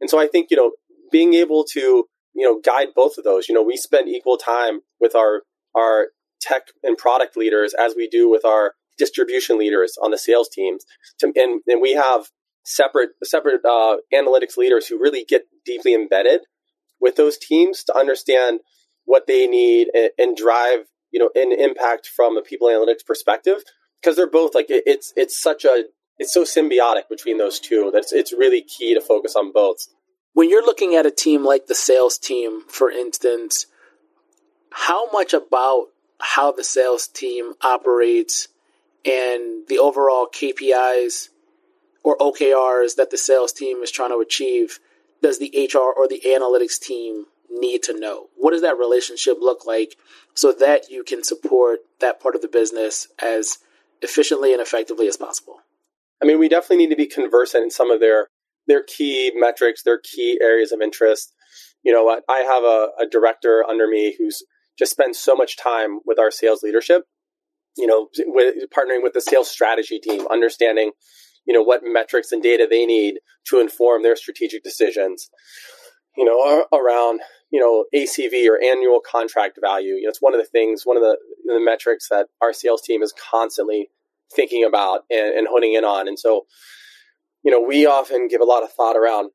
And 0.00 0.08
so 0.08 0.18
I 0.18 0.26
think, 0.26 0.46
you 0.50 0.56
know, 0.56 0.70
being 1.12 1.34
able 1.34 1.64
to, 1.72 2.04
you 2.34 2.46
know, 2.46 2.58
guide 2.64 2.88
both 2.96 3.18
of 3.18 3.24
those, 3.24 3.46
you 3.46 3.54
know, 3.54 3.62
we 3.62 3.76
spend 3.76 4.08
equal 4.08 4.38
time 4.38 4.80
with 4.98 5.14
our, 5.14 5.42
our 5.76 6.06
tech 6.40 6.68
and 6.82 6.96
product 6.96 7.36
leaders 7.36 7.74
as 7.74 7.94
we 7.94 8.08
do 8.08 8.30
with 8.30 8.46
our 8.46 8.72
distribution 8.96 9.58
leaders 9.58 9.98
on 10.02 10.10
the 10.10 10.18
sales 10.18 10.48
teams. 10.48 10.86
To, 11.20 11.30
and, 11.36 11.60
and 11.66 11.82
we 11.82 11.92
have 11.92 12.30
separate 12.64 13.10
separate 13.22 13.60
uh, 13.64 13.96
analytics 14.12 14.56
leaders 14.56 14.86
who 14.86 14.98
really 14.98 15.24
get 15.28 15.42
deeply 15.66 15.94
embedded 15.94 16.40
with 17.00 17.16
those 17.16 17.36
teams 17.36 17.84
to 17.84 17.96
understand 17.96 18.60
what 19.04 19.26
they 19.26 19.46
need 19.46 19.88
and, 19.94 20.10
and 20.18 20.36
drive 20.36 20.86
you 21.16 21.20
know 21.20 21.30
an 21.34 21.50
impact 21.50 22.06
from 22.06 22.36
a 22.36 22.42
people 22.42 22.68
analytics 22.68 23.06
perspective 23.06 23.64
because 23.98 24.16
they're 24.16 24.28
both 24.28 24.54
like 24.54 24.68
it, 24.68 24.82
it's 24.84 25.14
it's 25.16 25.34
such 25.34 25.64
a 25.64 25.84
it's 26.18 26.34
so 26.34 26.44
symbiotic 26.44 27.08
between 27.08 27.38
those 27.38 27.58
two 27.58 27.90
that 27.90 28.00
it's, 28.00 28.12
it's 28.12 28.34
really 28.34 28.60
key 28.60 28.92
to 28.92 29.00
focus 29.00 29.34
on 29.34 29.50
both. 29.50 29.86
When 30.34 30.50
you're 30.50 30.64
looking 30.64 30.94
at 30.94 31.06
a 31.06 31.10
team 31.10 31.42
like 31.42 31.68
the 31.68 31.74
sales 31.74 32.18
team 32.18 32.64
for 32.68 32.90
instance 32.90 33.64
how 34.70 35.10
much 35.10 35.32
about 35.32 35.86
how 36.20 36.52
the 36.52 36.64
sales 36.64 37.08
team 37.08 37.54
operates 37.62 38.48
and 39.06 39.66
the 39.68 39.78
overall 39.78 40.26
KPIs 40.30 41.30
or 42.04 42.18
OKRs 42.18 42.96
that 42.96 43.10
the 43.10 43.16
sales 43.16 43.54
team 43.54 43.82
is 43.82 43.90
trying 43.90 44.10
to 44.10 44.18
achieve 44.18 44.80
does 45.22 45.38
the 45.38 45.70
HR 45.72 45.78
or 45.78 46.06
the 46.06 46.20
analytics 46.26 46.78
team 46.78 47.24
need 47.60 47.82
to 47.84 47.98
know? 47.98 48.26
What 48.36 48.52
does 48.52 48.62
that 48.62 48.78
relationship 48.78 49.38
look 49.40 49.66
like 49.66 49.96
so 50.34 50.52
that 50.52 50.90
you 50.90 51.04
can 51.04 51.24
support 51.24 51.80
that 52.00 52.20
part 52.20 52.34
of 52.34 52.42
the 52.42 52.48
business 52.48 53.08
as 53.22 53.58
efficiently 54.02 54.52
and 54.52 54.60
effectively 54.60 55.08
as 55.08 55.16
possible? 55.16 55.60
I 56.22 56.26
mean, 56.26 56.38
we 56.38 56.48
definitely 56.48 56.78
need 56.78 56.90
to 56.90 56.96
be 56.96 57.06
conversant 57.06 57.64
in 57.64 57.70
some 57.70 57.90
of 57.90 58.00
their 58.00 58.28
their 58.66 58.82
key 58.82 59.32
metrics, 59.34 59.82
their 59.82 59.98
key 59.98 60.38
areas 60.42 60.72
of 60.72 60.80
interest. 60.80 61.32
You 61.82 61.92
know, 61.92 62.04
what? 62.04 62.24
I 62.28 62.38
have 62.38 62.64
a, 62.64 62.88
a 63.00 63.08
director 63.08 63.64
under 63.68 63.86
me 63.86 64.16
who's 64.18 64.42
just 64.78 64.92
spend 64.92 65.16
so 65.16 65.34
much 65.34 65.56
time 65.56 66.00
with 66.04 66.18
our 66.18 66.30
sales 66.30 66.62
leadership, 66.62 67.04
you 67.76 67.86
know, 67.86 68.08
with, 68.26 68.56
partnering 68.76 69.02
with 69.02 69.12
the 69.12 69.20
sales 69.20 69.50
strategy 69.50 69.98
team, 69.98 70.26
understanding, 70.30 70.92
you 71.46 71.54
know, 71.54 71.62
what 71.62 71.82
metrics 71.84 72.32
and 72.32 72.42
data 72.42 72.66
they 72.68 72.86
need 72.86 73.20
to 73.48 73.60
inform 73.60 74.02
their 74.02 74.16
strategic 74.16 74.62
decisions, 74.64 75.30
you 76.16 76.24
know, 76.24 76.64
around, 76.72 77.20
you 77.50 77.60
know, 77.60 77.84
ACV 77.94 78.48
or 78.48 78.62
annual 78.62 79.00
contract 79.00 79.58
value. 79.60 79.94
You 79.94 80.04
know, 80.04 80.08
it's 80.08 80.22
one 80.22 80.34
of 80.34 80.40
the 80.40 80.46
things, 80.46 80.82
one 80.84 80.96
of 80.96 81.02
the, 81.02 81.16
the 81.44 81.60
metrics 81.60 82.08
that 82.08 82.26
our 82.42 82.52
sales 82.52 82.82
team 82.82 83.02
is 83.02 83.12
constantly 83.30 83.90
thinking 84.34 84.64
about 84.64 85.04
and, 85.10 85.34
and 85.34 85.46
honing 85.48 85.74
in 85.74 85.84
on. 85.84 86.08
And 86.08 86.18
so, 86.18 86.46
you 87.44 87.50
know, 87.50 87.60
we 87.60 87.86
often 87.86 88.28
give 88.28 88.40
a 88.40 88.44
lot 88.44 88.62
of 88.62 88.72
thought 88.72 88.96
around, 88.96 89.30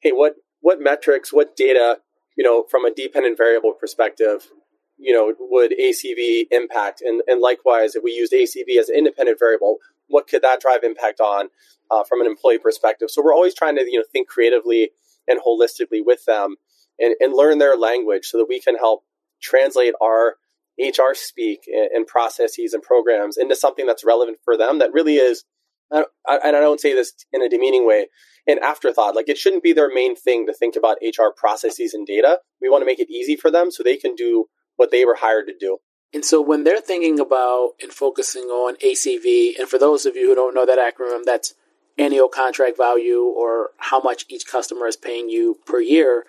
hey, 0.00 0.12
what 0.12 0.34
what 0.60 0.80
metrics, 0.80 1.32
what 1.32 1.56
data, 1.56 1.98
you 2.36 2.44
know, 2.44 2.64
from 2.70 2.84
a 2.84 2.92
dependent 2.92 3.36
variable 3.36 3.72
perspective, 3.72 4.48
you 4.96 5.12
know, 5.12 5.34
would 5.38 5.72
ACV 5.72 6.46
impact? 6.50 7.02
And, 7.02 7.22
and 7.26 7.40
likewise, 7.40 7.94
if 7.94 8.02
we 8.02 8.12
used 8.12 8.32
ACV 8.32 8.78
as 8.78 8.88
an 8.88 8.96
independent 8.96 9.38
variable, 9.38 9.78
what 10.08 10.26
could 10.26 10.42
that 10.42 10.60
drive 10.60 10.82
impact 10.82 11.20
on 11.20 11.48
uh, 11.90 12.04
from 12.04 12.20
an 12.20 12.26
employee 12.26 12.58
perspective? 12.58 13.10
So 13.10 13.22
we're 13.22 13.34
always 13.34 13.54
trying 13.54 13.76
to 13.76 13.82
you 13.82 13.98
know 13.98 14.04
think 14.12 14.28
creatively 14.28 14.90
and 15.28 15.40
holistically 15.40 16.00
with 16.04 16.24
them 16.24 16.56
and, 16.98 17.14
and 17.20 17.34
learn 17.34 17.58
their 17.58 17.76
language 17.76 18.26
so 18.26 18.38
that 18.38 18.46
we 18.48 18.60
can 18.60 18.76
help 18.76 19.02
translate 19.42 19.94
our 20.02 20.36
HR 20.78 21.14
speak 21.14 21.60
and, 21.66 21.90
and 21.92 22.06
processes 22.06 22.72
and 22.72 22.82
programs 22.82 23.36
into 23.36 23.56
something 23.56 23.86
that's 23.86 24.04
relevant 24.04 24.38
for 24.44 24.56
them 24.56 24.78
that 24.78 24.92
really 24.92 25.16
is 25.16 25.44
and 25.90 26.04
I 26.28 26.50
don't 26.50 26.80
say 26.80 26.94
this 26.94 27.12
in 27.32 27.42
a 27.42 27.48
demeaning 27.48 27.86
way, 27.86 28.08
an 28.46 28.58
afterthought. 28.62 29.14
Like 29.14 29.28
it 29.28 29.38
shouldn't 29.38 29.62
be 29.62 29.72
their 29.72 29.92
main 29.92 30.16
thing 30.16 30.46
to 30.46 30.52
think 30.52 30.76
about 30.76 30.98
HR 31.02 31.30
processes 31.34 31.94
and 31.94 32.06
data. 32.06 32.40
We 32.60 32.68
want 32.68 32.82
to 32.82 32.86
make 32.86 32.98
it 32.98 33.10
easy 33.10 33.36
for 33.36 33.50
them 33.50 33.70
so 33.70 33.82
they 33.82 33.96
can 33.96 34.14
do 34.14 34.46
what 34.76 34.90
they 34.90 35.04
were 35.04 35.16
hired 35.16 35.46
to 35.46 35.54
do. 35.58 35.78
And 36.12 36.24
so 36.24 36.40
when 36.40 36.64
they're 36.64 36.80
thinking 36.80 37.20
about 37.20 37.72
and 37.82 37.92
focusing 37.92 38.44
on 38.44 38.76
ACV, 38.76 39.58
and 39.58 39.68
for 39.68 39.78
those 39.78 40.06
of 40.06 40.16
you 40.16 40.28
who 40.28 40.34
don't 40.34 40.54
know 40.54 40.66
that 40.66 40.78
acronym, 40.78 41.24
that's 41.24 41.54
annual 41.98 42.28
contract 42.28 42.76
value 42.76 43.22
or 43.22 43.70
how 43.78 44.00
much 44.00 44.24
each 44.28 44.46
customer 44.46 44.86
is 44.86 44.96
paying 44.96 45.28
you 45.28 45.58
per 45.66 45.80
year. 45.80 46.24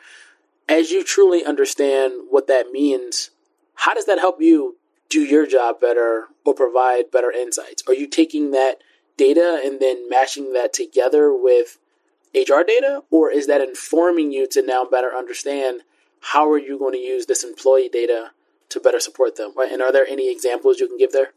As 0.70 0.92
you 0.92 1.04
truly 1.04 1.46
understand 1.46 2.14
what 2.30 2.48
that 2.48 2.72
means, 2.72 3.32
how 3.76 3.94
does 3.94 4.06
that 4.06 4.20
help 4.20 4.42
you 4.42 4.78
do 5.10 5.22
your 5.22 5.48
job 5.48 5.80
better 5.80 6.28
or 6.46 6.54
provide 6.54 7.12
better 7.12 7.32
insights? 7.32 7.84
Are 7.88 7.94
you 7.94 8.08
taking 8.08 8.52
that 8.52 8.80
data 9.18 9.62
and 9.64 9.80
then 9.80 10.10
mashing 10.10 10.54
that 10.54 10.74
together 10.74 11.34
with 11.34 11.78
HR 12.34 12.64
data, 12.66 13.02
or 13.10 13.32
is 13.32 13.48
that 13.48 13.62
informing 13.62 14.32
you 14.32 14.48
to 14.48 14.62
now 14.62 14.86
better 14.86 15.16
understand 15.16 15.82
how 16.20 16.50
are 16.50 16.58
you 16.58 16.78
going 16.78 16.94
to 16.94 17.00
use 17.00 17.26
this 17.26 17.44
employee 17.44 17.90
data 17.90 18.32
to 18.70 18.80
better 18.80 19.00
support 19.00 19.38
them? 19.38 19.54
And 19.58 19.82
are 19.82 19.92
there 19.92 20.06
any 20.06 20.32
examples 20.32 20.80
you 20.80 20.88
can 20.88 20.98
give 20.98 21.14
there? 21.14 21.32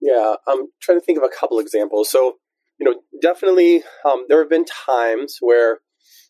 Yeah, 0.00 0.34
I'm 0.46 0.66
trying 0.80 0.98
to 0.98 1.04
think 1.04 1.18
of 1.18 1.24
a 1.24 1.34
couple 1.34 1.58
examples. 1.58 2.10
So, 2.10 2.36
you 2.78 2.84
know, 2.84 3.00
definitely 3.22 3.84
um, 4.04 4.26
there 4.28 4.40
have 4.40 4.50
been 4.50 4.64
times 4.64 5.38
where, 5.40 5.78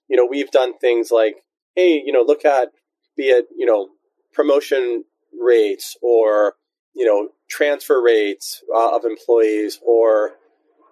you 0.08 0.16
know, 0.16 0.26
we've 0.26 0.50
done 0.50 0.78
things 0.78 1.10
like, 1.10 1.36
hey, 1.74 2.02
you 2.04 2.12
know, 2.12 2.22
look 2.22 2.44
at, 2.44 2.68
be 3.16 3.24
it, 3.24 3.46
you 3.56 3.66
know, 3.66 3.88
promotion 4.32 5.04
rates 5.38 5.96
or, 6.02 6.54
you 6.94 7.04
know, 7.04 7.30
transfer 7.48 8.02
rates 8.02 8.62
uh, 8.74 8.96
of 8.96 9.04
employees 9.04 9.80
or 9.84 10.32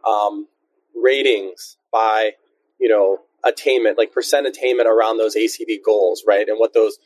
um, 0.09 0.49
ratings 0.95 1.77
by, 1.93 2.33
you 2.79 2.89
know, 2.89 3.19
attainment, 3.45 3.99
like 3.99 4.13
percent 4.13 4.47
attainment 4.47 4.89
around 4.89 5.19
those 5.19 5.37
ACV 5.37 5.79
goals, 5.85 6.25
right? 6.27 6.49
And 6.49 6.59
what 6.59 6.75
those, 6.75 6.99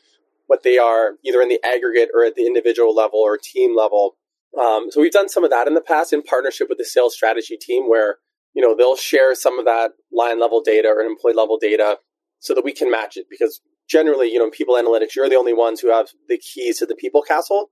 what 0.47 0.63
they 0.63 0.77
are 0.77 1.13
either 1.25 1.41
in 1.41 1.49
the 1.49 1.59
aggregate 1.63 2.09
or 2.13 2.25
at 2.25 2.35
the 2.35 2.45
individual 2.45 2.93
level 2.93 3.19
or 3.19 3.37
team 3.37 3.75
level. 3.75 4.15
Um, 4.59 4.87
so 4.89 5.01
we've 5.01 5.11
done 5.11 5.29
some 5.29 5.43
of 5.43 5.51
that 5.51 5.67
in 5.67 5.73
the 5.73 5.81
past 5.81 6.13
in 6.13 6.23
partnership 6.23 6.69
with 6.69 6.77
the 6.77 6.85
sales 6.85 7.13
strategy 7.13 7.57
team 7.57 7.89
where, 7.89 8.17
you 8.53 8.61
know, 8.61 8.75
they'll 8.75 8.95
share 8.95 9.35
some 9.35 9.59
of 9.59 9.65
that 9.65 9.91
line 10.11 10.39
level 10.39 10.61
data 10.61 10.87
or 10.87 11.01
employee 11.01 11.33
level 11.33 11.57
data 11.59 11.99
so 12.39 12.53
that 12.53 12.63
we 12.63 12.73
can 12.73 12.91
match 12.91 13.17
it 13.17 13.25
because 13.29 13.61
generally, 13.89 14.31
you 14.31 14.39
know, 14.39 14.49
people 14.49 14.75
analytics, 14.75 15.15
you're 15.15 15.29
the 15.29 15.35
only 15.35 15.53
ones 15.53 15.79
who 15.79 15.91
have 15.91 16.09
the 16.27 16.37
keys 16.37 16.79
to 16.79 16.85
the 16.85 16.95
people 16.95 17.21
castle. 17.21 17.71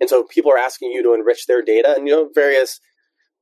And 0.00 0.08
so 0.08 0.24
people 0.24 0.52
are 0.52 0.58
asking 0.58 0.90
you 0.92 1.02
to 1.02 1.14
enrich 1.14 1.46
their 1.46 1.62
data 1.62 1.94
and, 1.96 2.06
you 2.06 2.14
know, 2.14 2.28
various 2.34 2.80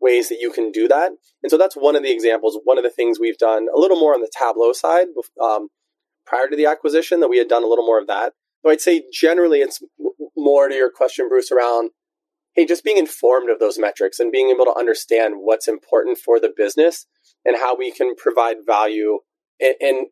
ways 0.01 0.29
that 0.29 0.39
you 0.41 0.51
can 0.51 0.71
do 0.71 0.89
that. 0.89 1.13
And 1.43 1.51
so 1.51 1.59
that's 1.59 1.75
one 1.75 1.97
of 1.97 2.03
the 2.03 2.13
examples, 2.13 2.59
one 2.65 2.79
of 2.79 2.85
the 2.85 2.91
things 2.91 3.19
we've 3.19 3.39
done 3.39 3.67
a 3.75 3.79
little 3.79 3.99
more 3.99 4.15
on 4.15 4.21
the 4.21 4.31
Tableau 4.37 4.73
side 4.73 5.07
um, 5.43 5.69
prior 6.27 6.49
to 6.49 6.57
the 6.57 6.67
acquisition 6.67 7.21
that 7.21 7.29
we 7.29 7.39
had 7.39 7.49
done 7.49 7.63
a 7.63 7.67
little 7.67 7.87
more 7.87 8.01
of 8.01 8.07
that. 8.07 8.33
So 8.63 8.71
I'd 8.71 8.81
say 8.81 9.03
generally 9.13 9.61
it's 9.61 9.81
more 10.37 10.69
to 10.69 10.75
your 10.75 10.91
question, 10.91 11.29
Bruce, 11.29 11.53
around 11.53 11.91
hey, 12.55 12.65
just 12.65 12.85
being 12.85 12.99
informed 12.99 13.51
of 13.51 13.59
those 13.59 13.79
metrics 13.79 14.21
and 14.21 14.31
being 14.31 14.49
able 14.49 14.65
to 14.65 14.79
understand 14.79 15.35
what's 15.39 15.67
important 15.67 16.19
for 16.19 16.39
the 16.39 16.53
business 16.57 17.07
and 17.45 17.57
how 17.57 17.77
we 17.77 17.91
can 17.91 18.15
provide 18.15 18.59
value 18.65 19.19
and, 19.61 19.75
in, 19.81 20.07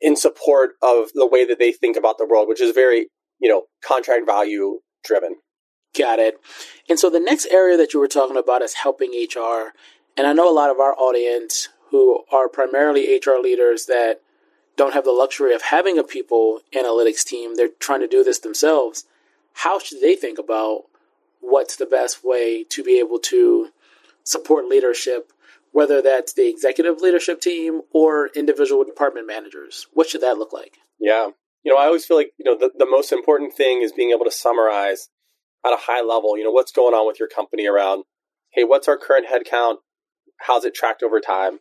in 0.00 0.16
support 0.16 0.72
of 0.82 1.10
the 1.14 1.26
way 1.26 1.44
that 1.44 1.58
they 1.58 1.72
think 1.72 1.96
about 1.96 2.18
the 2.18 2.26
world, 2.26 2.48
which 2.48 2.60
is 2.60 2.74
very, 2.74 3.08
you 3.38 3.48
know, 3.48 3.64
contract 3.84 4.26
value 4.26 4.80
driven. 5.04 5.36
Got 5.96 6.18
it. 6.18 6.36
And 6.88 6.98
so 6.98 7.08
the 7.08 7.20
next 7.20 7.46
area 7.46 7.76
that 7.76 7.94
you 7.94 8.00
were 8.00 8.08
talking 8.08 8.36
about 8.36 8.62
is 8.62 8.74
helping 8.74 9.10
HR. 9.12 9.72
And 10.16 10.26
I 10.26 10.32
know 10.32 10.50
a 10.50 10.52
lot 10.52 10.70
of 10.70 10.80
our 10.80 10.94
audience 10.94 11.68
who 11.90 12.24
are 12.32 12.48
primarily 12.48 13.16
HR 13.16 13.40
leaders 13.40 13.86
that 13.86 14.20
don't 14.76 14.92
have 14.92 15.04
the 15.04 15.12
luxury 15.12 15.54
of 15.54 15.62
having 15.62 15.98
a 15.98 16.04
people 16.04 16.60
analytics 16.74 17.24
team, 17.24 17.54
they're 17.54 17.68
trying 17.80 18.00
to 18.00 18.08
do 18.08 18.22
this 18.22 18.40
themselves. 18.40 19.04
How 19.54 19.78
should 19.78 20.02
they 20.02 20.16
think 20.16 20.38
about 20.38 20.82
what's 21.40 21.76
the 21.76 21.86
best 21.86 22.22
way 22.22 22.64
to 22.64 22.84
be 22.84 22.98
able 22.98 23.18
to 23.20 23.70
support 24.24 24.66
leadership, 24.66 25.32
whether 25.76 26.00
that's 26.00 26.32
the 26.32 26.48
executive 26.48 27.02
leadership 27.02 27.38
team 27.38 27.82
or 27.92 28.30
individual 28.34 28.82
department 28.82 29.26
managers? 29.26 29.86
What 29.92 30.08
should 30.08 30.22
that 30.22 30.38
look 30.38 30.50
like? 30.50 30.78
Yeah. 30.98 31.28
You 31.64 31.74
know, 31.74 31.78
I 31.78 31.84
always 31.84 32.06
feel 32.06 32.16
like, 32.16 32.30
you 32.38 32.46
know, 32.46 32.56
the, 32.56 32.70
the 32.78 32.86
most 32.88 33.12
important 33.12 33.52
thing 33.52 33.82
is 33.82 33.92
being 33.92 34.10
able 34.10 34.24
to 34.24 34.30
summarize 34.30 35.10
at 35.66 35.74
a 35.74 35.76
high 35.76 36.00
level, 36.00 36.38
you 36.38 36.44
know, 36.44 36.50
what's 36.50 36.72
going 36.72 36.94
on 36.94 37.06
with 37.06 37.18
your 37.18 37.28
company 37.28 37.66
around, 37.66 38.04
hey, 38.54 38.64
what's 38.64 38.88
our 38.88 38.96
current 38.96 39.26
headcount? 39.30 39.74
How's 40.40 40.64
it 40.64 40.74
tracked 40.74 41.02
over 41.02 41.20
time? 41.20 41.58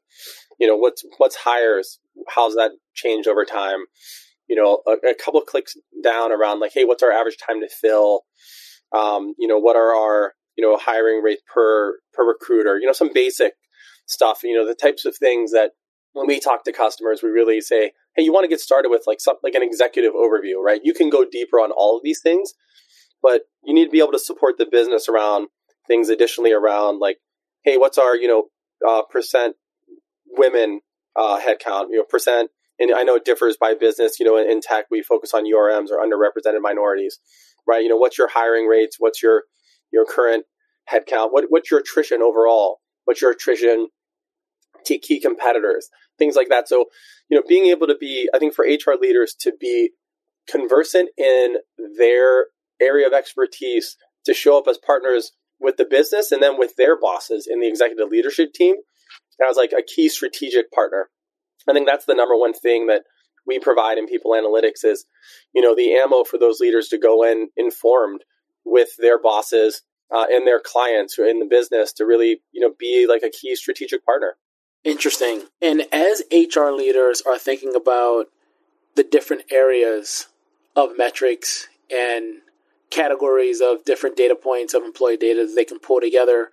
You 0.62 0.68
know, 0.68 0.78
what's 0.78 1.04
what's 1.18 1.36
hires? 1.36 2.00
How's 2.30 2.54
that 2.56 2.72
changed 2.94 3.28
over 3.28 3.44
time? 3.44 3.80
You 4.48 4.56
know, 4.56 4.82
a, 4.88 5.10
a 5.10 5.14
couple 5.14 5.42
clicks 5.42 5.76
down 6.02 6.32
around 6.32 6.62
like, 6.62 6.72
hey, 6.74 6.86
what's 6.86 7.04
our 7.04 7.12
average 7.12 7.36
time 7.46 7.60
to 7.60 7.68
fill? 7.68 8.22
Um, 8.96 9.34
you 9.38 9.50
know, 9.50 9.60
what 9.60 9.76
are 9.76 9.94
our 9.94 10.36
you 10.56 10.66
know 10.66 10.78
hiring 10.78 11.22
rates 11.22 11.42
per 11.54 12.00
per 12.14 12.26
recruiter? 12.26 12.80
You 12.80 12.88
know, 12.88 12.94
some 12.94 13.12
basic 13.14 13.56
stuff. 14.06 14.42
You 14.44 14.56
know, 14.56 14.68
the 14.68 14.76
types 14.76 15.06
of 15.06 15.16
things 15.18 15.52
that 15.52 15.72
when 16.14 16.28
we 16.28 16.40
talk 16.40 16.64
to 16.64 16.72
customers, 16.72 17.22
we 17.22 17.30
really 17.30 17.62
say, 17.62 17.92
hey, 18.16 18.24
you 18.24 18.32
want 18.32 18.46
to 18.46 18.50
get 18.50 18.62
started 18.62 18.90
with 18.90 19.04
like 19.06 19.20
some 19.20 19.36
like 19.44 19.54
an 19.54 19.64
executive 19.64 20.14
overview, 20.14 20.64
right? 20.64 20.82
You 20.84 20.94
can 20.94 21.10
go 21.10 21.26
deeper 21.26 21.58
on 21.58 21.72
all 21.72 21.98
of 21.98 22.04
these 22.04 22.22
things, 22.22 22.54
but 23.22 23.42
you 23.64 23.74
need 23.74 23.86
to 23.86 23.92
be 23.92 24.00
able 24.00 24.14
to 24.14 24.20
support 24.20 24.56
the 24.58 24.66
business 24.70 25.10
around 25.10 25.48
things 25.88 26.10
additionally 26.10 26.54
around 26.54 27.00
like, 27.00 27.18
hey, 27.64 27.78
what's 27.78 27.98
our, 27.98 28.16
you 28.16 28.28
know, 28.28 28.46
uh, 28.88 29.04
percent 29.10 29.56
women 30.38 30.82
uh, 31.16 31.40
headcount, 31.40 31.88
you 31.90 31.98
know, 31.98 32.06
percent, 32.08 32.50
and 32.80 32.94
I 32.94 33.04
know 33.04 33.16
it 33.16 33.26
differs 33.26 33.58
by 33.58 33.74
business, 33.74 34.20
you 34.20 34.26
know, 34.26 34.38
in, 34.38 34.50
in 34.50 34.62
tech, 34.62 34.86
we 34.92 35.02
focus 35.02 35.34
on 35.34 35.46
URMs 35.46 35.88
or 35.92 36.00
underrepresented 36.06 36.62
minorities, 36.62 37.20
right? 37.68 37.82
You 37.82 37.90
know, 37.90 37.98
what's 37.98 38.18
your 38.18 38.28
hiring 38.28 38.68
rates? 38.68 38.98
What's 39.00 39.24
your, 39.24 39.44
your 39.92 40.06
current 40.06 40.46
headcount? 40.92 41.30
What, 41.32 41.46
what's 41.50 41.72
your 41.72 41.80
attrition 41.80 42.22
overall? 42.22 42.80
What's 43.06 43.22
your 43.22 43.32
attrition 43.32 43.88
to 44.86 44.98
key 44.98 45.20
competitors? 45.20 45.90
Things 46.18 46.36
like 46.36 46.50
that. 46.50 46.68
So, 46.68 46.86
you 47.30 47.38
know, 47.38 47.44
being 47.48 47.66
able 47.66 47.88
to 47.88 47.96
be, 47.96 48.30
I 48.34 48.40
think 48.40 48.54
for 48.54 48.66
HR 48.66 49.00
leaders 49.00 49.36
to 49.42 49.54
be 49.60 49.92
conversant 50.50 51.10
in 51.18 51.58
their 51.98 52.48
area 52.82 53.08
of 53.08 53.14
expertise 53.14 53.98
to 54.26 54.34
show 54.34 54.58
up 54.58 54.68
as 54.70 54.78
partners 54.78 55.32
with 55.60 55.78
the 55.78 55.86
business 55.86 56.32
and 56.32 56.42
then 56.42 56.58
with 56.58 56.76
their 56.76 57.00
bosses 57.00 57.48
in 57.50 57.60
the 57.60 57.68
executive 57.68 58.10
leadership 58.10 58.54
team 58.54 58.76
as 59.48 59.58
like 59.58 59.72
a 59.72 59.84
key 59.84 60.10
strategic 60.10 60.72
partner. 60.72 61.10
I 61.68 61.74
think 61.74 61.88
that's 61.88 62.06
the 62.06 62.16
number 62.16 62.36
one 62.38 62.54
thing 62.54 62.88
that 62.88 63.04
we 63.48 63.60
provide 63.60 63.98
in 63.98 64.08
people 64.08 64.32
analytics 64.32 64.84
is, 64.84 65.06
you 65.54 65.62
know, 65.62 65.76
the 65.76 65.94
ammo 65.94 66.24
for 66.24 66.38
those 66.38 66.60
leaders 66.60 66.90
to 66.90 66.98
go 66.98 67.24
in 67.24 67.50
informed 67.56 68.24
with 68.64 68.90
their 68.98 69.22
bosses 69.22 69.82
uh, 70.14 70.26
and 70.30 70.46
their 70.46 70.60
clients 70.60 71.14
who 71.14 71.24
are 71.24 71.30
in 71.30 71.40
the 71.40 71.46
business 71.46 71.94
to 71.94 72.06
really, 72.06 72.42
you 72.52 72.62
know, 72.62 72.74
be 72.78 73.08
like 73.08 73.24
a 73.24 73.30
key 73.30 73.56
strategic 73.56 74.06
partner. 74.06 74.36
Interesting. 74.86 75.44
And 75.62 75.84
as 75.92 76.24
HR 76.32 76.70
leaders 76.70 77.22
are 77.26 77.38
thinking 77.38 77.76
about 77.76 78.28
the 78.96 79.04
different 79.04 79.44
areas 79.52 80.28
of 80.76 80.98
metrics 80.98 81.68
and 81.92 82.42
categories 82.90 83.62
of 83.62 83.84
different 83.84 84.16
data 84.16 84.36
points 84.36 84.74
of 84.74 84.84
employee 84.84 85.18
data 85.18 85.46
that 85.46 85.54
they 85.56 85.66
can 85.66 85.80
pull 85.80 86.00
together. 86.00 86.52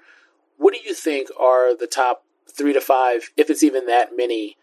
What 0.56 0.74
do 0.74 0.80
you 0.84 0.94
think 0.94 1.28
are 1.38 1.76
the 1.76 1.86
top 1.86 2.24
three 2.50 2.72
to 2.72 2.80
five, 2.80 3.30
if 3.36 3.48
it's 3.48 3.62
even 3.62 3.86
that 3.86 4.16
many, 4.16 4.56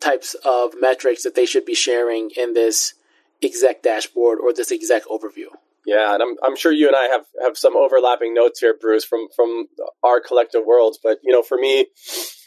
types 0.00 0.34
of 0.44 0.72
metrics 0.80 1.22
that 1.22 1.34
they 1.34 1.46
should 1.46 1.66
be 1.66 1.74
sharing 1.74 2.30
in 2.36 2.54
this 2.54 2.94
exec 3.42 3.82
dashboard 3.82 4.38
or 4.40 4.52
this 4.52 4.72
exec 4.72 5.04
overview? 5.04 5.48
Yeah, 5.86 6.14
and 6.14 6.22
I'm, 6.22 6.36
I'm 6.42 6.56
sure 6.56 6.72
you 6.72 6.86
and 6.88 6.96
I 6.96 7.04
have, 7.04 7.26
have 7.42 7.56
some 7.56 7.76
overlapping 7.76 8.34
notes 8.34 8.60
here, 8.60 8.74
Bruce, 8.78 9.04
from 9.04 9.28
from 9.34 9.66
our 10.02 10.20
collective 10.20 10.62
worlds. 10.66 10.98
But 11.02 11.18
you 11.22 11.32
know, 11.32 11.42
for 11.42 11.56
me, 11.56 11.86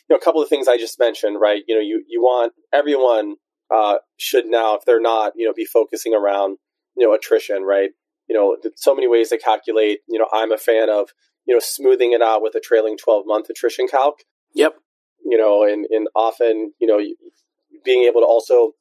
know, 0.10 0.18
a 0.18 0.24
couple 0.24 0.42
of 0.42 0.50
things 0.50 0.68
I 0.68 0.78
just 0.78 1.00
mentioned, 1.00 1.40
right? 1.40 1.64
You 1.68 1.76
know, 1.76 1.82
you 1.82 2.04
you 2.08 2.22
want 2.22 2.54
everyone 2.74 3.36
uh, 3.74 3.96
should 4.18 4.46
now, 4.46 4.76
if 4.76 4.86
they're 4.86 5.02
not, 5.02 5.34
you 5.36 5.46
know, 5.46 5.54
be 5.54 5.66
focusing 5.66 6.14
around 6.14 6.58
you 6.96 7.08
know 7.08 7.14
attrition, 7.14 7.64
right? 7.64 7.92
you 8.28 8.36
know, 8.36 8.58
so 8.76 8.96
many 8.96 9.08
ways 9.08 9.30
to 9.30 9.38
calculate. 9.38 10.00
You 10.08 10.20
know, 10.20 10.28
I'm 10.32 10.52
a 10.52 10.58
fan 10.58 10.90
of, 10.90 11.10
you 11.46 11.54
know, 11.54 11.60
smoothing 11.60 12.14
it 12.14 12.22
out 12.22 12.42
with 12.42 12.56
a 12.56 12.60
trailing 12.60 12.98
12 12.98 13.24
month 13.26 13.50
attrition 13.50 13.88
calc. 13.88 14.20
Yep. 14.56 14.76
You 15.26 15.38
know, 15.38 15.64
and, 15.64 15.86
and 15.90 16.08
often, 16.16 16.74
you 16.80 16.88
know, 16.88 17.00
being 17.84 18.04
able 18.06 18.22
to 18.22 18.28
also 18.28 18.72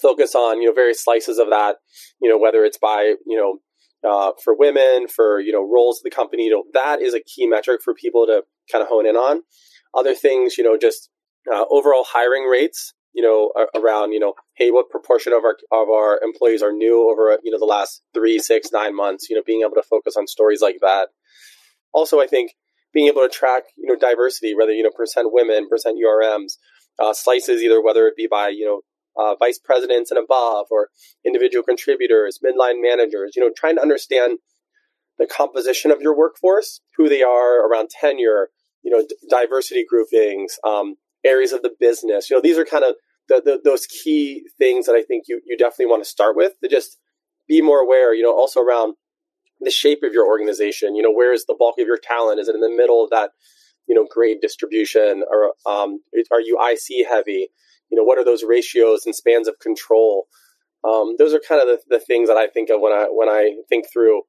focus 0.00 0.34
on, 0.34 0.60
you 0.60 0.68
know, 0.68 0.74
various 0.74 1.02
slices 1.02 1.38
of 1.38 1.50
that, 1.50 1.76
you 2.20 2.28
know, 2.28 2.38
whether 2.38 2.64
it's 2.64 2.78
by, 2.78 3.14
you 3.26 3.36
know, 3.36 3.58
uh, 4.08 4.32
for 4.44 4.56
women, 4.56 5.08
for, 5.08 5.40
you 5.40 5.52
know, 5.52 5.62
roles 5.62 5.98
of 5.98 6.04
the 6.04 6.10
company, 6.10 6.44
you 6.44 6.50
know, 6.50 6.64
that 6.72 7.02
is 7.02 7.14
a 7.14 7.20
key 7.20 7.46
metric 7.46 7.80
for 7.82 7.94
people 7.94 8.26
to 8.26 8.42
kind 8.70 8.82
of 8.82 8.88
hone 8.88 9.06
in 9.06 9.16
on. 9.16 9.42
Other 9.98 10.14
things, 10.14 10.56
you 10.56 10.64
know, 10.64 10.76
just 10.76 11.10
uh, 11.52 11.64
overall 11.70 12.04
hiring 12.06 12.44
rates, 12.44 12.94
you 13.12 13.22
know, 13.22 13.50
around, 13.74 14.12
you 14.12 14.20
know, 14.20 14.34
hey, 14.54 14.70
what 14.70 14.90
proportion 14.90 15.32
of 15.32 15.44
our 15.44 15.56
of 15.72 15.88
our 15.88 16.20
employees 16.22 16.62
are 16.62 16.72
new 16.72 17.10
over, 17.10 17.38
you 17.42 17.50
know, 17.50 17.58
the 17.58 17.64
last 17.64 18.02
three, 18.14 18.38
six, 18.38 18.70
nine 18.72 18.94
months, 18.94 19.28
you 19.28 19.36
know, 19.36 19.42
being 19.44 19.62
able 19.62 19.74
to 19.74 19.88
focus 19.88 20.16
on 20.16 20.26
stories 20.26 20.60
like 20.60 20.78
that. 20.82 21.08
Also, 21.92 22.20
I 22.20 22.26
think 22.26 22.52
being 22.92 23.08
able 23.08 23.22
to 23.22 23.28
track, 23.28 23.64
you 23.76 23.86
know, 23.86 23.96
diversity, 23.96 24.54
whether, 24.54 24.72
you 24.72 24.82
know, 24.82 24.90
percent 24.90 25.32
women, 25.32 25.68
percent 25.68 25.98
URMs, 25.98 26.58
uh, 26.98 27.12
slices, 27.12 27.62
either 27.62 27.82
whether 27.82 28.06
it 28.06 28.16
be 28.16 28.28
by, 28.30 28.48
you 28.48 28.64
know, 28.64 28.80
uh, 29.18 29.34
vice 29.36 29.58
presidents 29.58 30.10
and 30.10 30.18
above 30.22 30.66
or 30.70 30.88
individual 31.26 31.64
contributors, 31.64 32.38
midline 32.44 32.80
managers, 32.80 33.32
you 33.34 33.42
know, 33.42 33.50
trying 33.56 33.76
to 33.76 33.82
understand 33.82 34.38
the 35.18 35.26
composition 35.26 35.90
of 35.90 36.00
your 36.00 36.16
workforce, 36.16 36.80
who 36.96 37.08
they 37.08 37.22
are 37.22 37.68
around 37.68 37.90
tenure, 37.90 38.50
you 38.82 38.90
know, 38.90 39.04
d- 39.06 39.16
diversity 39.28 39.84
groupings, 39.88 40.58
um, 40.64 40.96
areas 41.24 41.52
of 41.52 41.62
the 41.62 41.72
business. 41.78 42.30
You 42.30 42.36
know, 42.36 42.42
these 42.42 42.58
are 42.58 42.64
kind 42.64 42.84
of 42.84 42.94
the, 43.28 43.42
the, 43.44 43.60
those 43.62 43.86
key 43.86 44.44
things 44.58 44.86
that 44.86 44.94
I 44.94 45.02
think 45.02 45.24
you, 45.28 45.40
you 45.46 45.56
definitely 45.56 45.86
want 45.86 46.02
to 46.02 46.08
start 46.08 46.36
with 46.36 46.52
to 46.62 46.68
just 46.68 46.98
be 47.46 47.60
more 47.60 47.80
aware, 47.80 48.14
you 48.14 48.22
know, 48.22 48.32
also 48.32 48.60
around 48.60 48.94
the 49.60 49.70
shape 49.70 50.00
of 50.02 50.12
your 50.12 50.26
organization. 50.26 50.94
You 50.94 51.02
know, 51.02 51.12
where 51.12 51.32
is 51.32 51.44
the 51.46 51.56
bulk 51.58 51.76
of 51.78 51.86
your 51.86 51.98
talent? 51.98 52.40
Is 52.40 52.48
it 52.48 52.54
in 52.54 52.60
the 52.60 52.74
middle 52.74 53.02
of 53.02 53.10
that, 53.10 53.30
you 53.86 53.94
know, 53.94 54.06
grade 54.08 54.38
distribution 54.40 55.24
or 55.30 55.54
um, 55.70 56.00
are 56.30 56.40
you 56.40 56.58
IC 56.60 57.06
heavy? 57.08 57.48
You 57.90 57.96
know, 57.96 58.04
what 58.04 58.18
are 58.18 58.24
those 58.24 58.44
ratios 58.44 59.06
and 59.06 59.14
spans 59.14 59.48
of 59.48 59.58
control? 59.58 60.26
Um, 60.84 61.16
those 61.18 61.34
are 61.34 61.40
kind 61.40 61.60
of 61.60 61.66
the, 61.66 61.98
the 61.98 62.00
things 62.00 62.28
that 62.28 62.36
I 62.36 62.46
think 62.46 62.70
of 62.70 62.80
when 62.80 62.92
I 62.92 63.06
when 63.10 63.28
I 63.28 63.56
think 63.68 63.86
through 63.92 64.22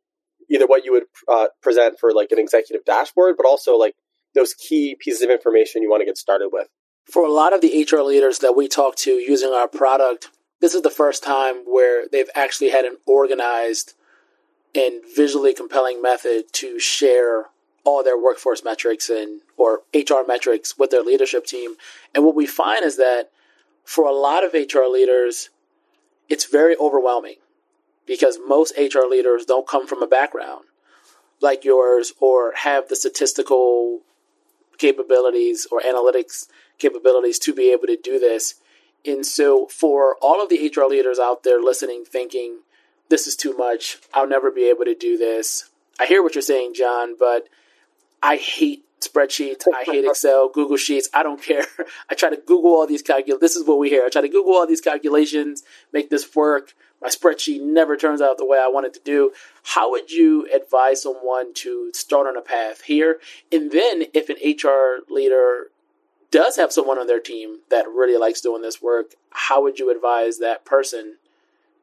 either 0.49 0.65
what 0.65 0.83
you 0.83 0.91
would 0.91 1.03
uh, 1.31 1.47
present 1.61 1.97
for 1.99 2.11
like 2.13 2.31
an 2.31 2.39
executive 2.39 2.83
dashboard, 2.85 3.35
but 3.37 3.45
also 3.45 3.75
like 3.75 3.95
those 4.36 4.53
key 4.53 4.95
pieces 5.00 5.21
of 5.21 5.29
information 5.29 5.81
you 5.81 5.89
want 5.89 6.01
to 6.01 6.05
get 6.05 6.17
started 6.17 6.50
with. 6.51 6.67
For 7.05 7.25
a 7.25 7.31
lot 7.31 7.53
of 7.53 7.62
the 7.62 7.88
HR 7.89 8.01
leaders 8.01 8.39
that 8.39 8.55
we 8.55 8.67
talk 8.67 8.95
to 8.98 9.12
using 9.12 9.50
our 9.50 9.67
product, 9.67 10.29
this 10.62 10.75
is 10.75 10.81
the 10.81 10.89
first 10.89 11.24
time 11.24 11.63
where 11.65 12.07
they've 12.07 12.29
actually 12.36 12.69
had 12.69 12.86
an 12.86 12.98
organized 13.07 13.93
and 14.75 15.01
visually 15.15 15.53
compelling 15.53 16.01
method 16.01 16.53
to 16.53 16.79
share 16.79 17.45
all 17.83 18.03
their 18.03 18.21
workforce 18.21 18.63
metrics 18.63 19.09
and 19.09 19.41
or 19.57 19.81
HR 19.93 20.25
metrics 20.27 20.77
with 20.77 20.91
their 20.91 21.01
leadership 21.01 21.45
team. 21.45 21.75
And 22.13 22.24
what 22.24 22.36
we 22.36 22.45
find 22.45 22.86
is 22.86 22.98
that 22.98 23.31
for 23.83 24.05
a 24.05 24.13
lot 24.13 24.43
of 24.43 24.53
HR 24.53 24.86
leaders, 24.86 25.50
it's 26.27 26.45
very 26.45 26.75
overwhelming 26.77 27.38
because 28.05 28.38
most 28.48 28.77
HR 28.77 29.07
leaders 29.09 29.45
don't 29.45 29.67
come 29.67 29.88
from 29.88 30.03
a 30.03 30.07
background 30.07 30.65
like 31.41 31.63
yours 31.63 32.13
or 32.19 32.53
have 32.55 32.89
the 32.89 32.95
statistical 32.95 34.01
capabilities 34.79 35.67
or 35.71 35.81
analytics 35.81 36.48
capabilities 36.79 37.38
to 37.39 37.53
be 37.53 37.71
able 37.71 37.86
to 37.88 37.98
do 37.98 38.17
this. 38.17 38.55
And 39.05 39.25
so, 39.25 39.67
for 39.67 40.15
all 40.21 40.41
of 40.41 40.50
the 40.50 40.67
HR 40.67 40.86
leaders 40.86 41.19
out 41.19 41.43
there 41.43 41.62
listening, 41.62 42.03
thinking, 42.05 42.59
this 43.09 43.27
is 43.27 43.36
too 43.36 43.55
much, 43.55 43.98
I'll 44.13 44.27
never 44.27 44.51
be 44.51 44.69
able 44.69 44.86
to 44.86 44.95
do 44.95 45.17
this. 45.17 45.69
I 46.00 46.05
hear 46.05 46.24
what 46.24 46.36
you're 46.36 46.41
saying, 46.41 46.74
John, 46.74 47.15
but 47.17 47.48
I 48.21 48.38
hate 48.38 48.83
spreadsheets. 49.01 49.63
I 49.74 49.83
hate 49.83 50.05
Excel, 50.07 50.50
Google 50.50 50.77
Sheets. 50.77 51.09
I 51.13 51.24
don't 51.24 51.41
care. 51.41 51.65
I 52.09 52.15
try 52.15 52.29
to 52.29 52.38
Google 52.38 52.71
all 52.71 52.88
these 52.88 53.01
calculations. 53.01 53.41
This 53.41 53.55
is 53.55 53.65
what 53.65 53.79
we 53.79 53.89
hear. 53.89 54.05
I 54.05 54.09
try 54.09 54.21
to 54.21 54.29
Google 54.29 54.53
all 54.53 54.67
these 54.67 54.81
calculations, 54.81 55.63
make 55.93 56.09
this 56.09 56.36
work 56.36 56.74
my 57.01 57.09
spreadsheet 57.09 57.61
never 57.61 57.95
turns 57.95 58.21
out 58.21 58.37
the 58.37 58.45
way 58.45 58.59
I 58.59 58.67
want 58.67 58.85
it 58.85 58.93
to 58.95 59.01
do. 59.03 59.31
How 59.63 59.91
would 59.91 60.11
you 60.11 60.47
advise 60.53 61.01
someone 61.03 61.53
to 61.55 61.91
start 61.93 62.27
on 62.27 62.35
a 62.35 62.41
path 62.41 62.81
here? 62.81 63.19
And 63.51 63.71
then 63.71 64.05
if 64.13 64.29
an 64.29 64.35
HR 64.43 65.03
leader 65.11 65.71
does 66.31 66.57
have 66.57 66.73
someone 66.73 66.99
on 66.99 67.07
their 67.07 67.19
team 67.19 67.59
that 67.69 67.87
really 67.87 68.17
likes 68.17 68.41
doing 68.41 68.61
this 68.61 68.81
work, 68.81 69.13
how 69.31 69.63
would 69.63 69.79
you 69.79 69.89
advise 69.89 70.37
that 70.39 70.65
person 70.65 71.17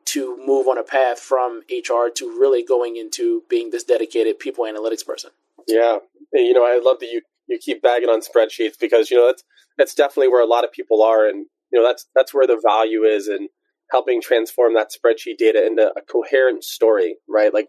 to 0.06 0.36
move 0.46 0.68
on 0.68 0.78
a 0.78 0.84
path 0.84 1.18
from 1.18 1.62
HR 1.70 2.08
to 2.14 2.38
really 2.38 2.62
going 2.62 2.96
into 2.96 3.42
being 3.48 3.70
this 3.70 3.84
dedicated 3.84 4.38
people 4.38 4.64
analytics 4.64 5.04
person? 5.04 5.30
Yeah. 5.66 5.98
You 6.32 6.52
know, 6.52 6.64
I 6.64 6.78
love 6.82 7.00
that 7.00 7.10
you, 7.10 7.22
you 7.48 7.58
keep 7.58 7.82
bagging 7.82 8.08
on 8.08 8.20
spreadsheets 8.20 8.78
because, 8.78 9.10
you 9.10 9.16
know, 9.16 9.26
that's, 9.26 9.42
that's 9.78 9.94
definitely 9.94 10.28
where 10.28 10.42
a 10.42 10.46
lot 10.46 10.64
of 10.64 10.72
people 10.72 11.02
are. 11.02 11.26
And, 11.26 11.46
you 11.72 11.80
know, 11.80 11.84
that's, 11.84 12.06
that's 12.14 12.32
where 12.32 12.46
the 12.46 12.60
value 12.62 13.02
is. 13.02 13.26
And, 13.26 13.48
helping 13.90 14.20
transform 14.20 14.74
that 14.74 14.90
spreadsheet 14.90 15.38
data 15.38 15.64
into 15.64 15.92
a 15.96 16.00
coherent 16.00 16.64
story, 16.64 17.16
right? 17.28 17.54
Like 17.54 17.68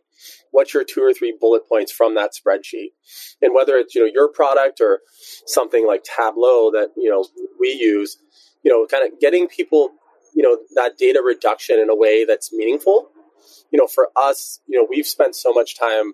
what's 0.51 0.73
your 0.73 0.84
two 0.84 1.01
or 1.01 1.13
three 1.13 1.36
bullet 1.39 1.67
points 1.69 1.91
from 1.91 2.15
that 2.15 2.32
spreadsheet? 2.34 2.93
And 3.41 3.53
whether 3.53 3.75
it's, 3.75 3.93
you 3.93 4.01
know, 4.01 4.12
your 4.12 4.27
product 4.27 4.82
or 4.82 5.01
something 5.45 5.86
like 5.86 6.03
Tableau 6.03 6.71
that, 6.71 6.89
you 6.97 7.10
know, 7.10 7.25
we 7.60 7.69
use, 7.69 8.17
you 8.63 8.71
know, 8.71 8.86
kind 8.88 9.12
of 9.12 9.19
getting 9.19 9.47
people, 9.47 9.91
you 10.34 10.43
know, 10.43 10.58
that 10.75 10.97
data 10.97 11.21
reduction 11.23 11.80
in 11.80 11.89
a 11.89 11.95
way 11.95 12.25
that's 12.25 12.51
meaningful. 12.53 13.10
You 13.71 13.80
know, 13.80 13.88
for 13.88 14.10
us, 14.15 14.60
you 14.67 14.80
know, 14.80 14.88
we've 14.89 15.06
spent 15.06 15.36
so 15.36 15.53
much 15.53 15.77
time 15.77 16.13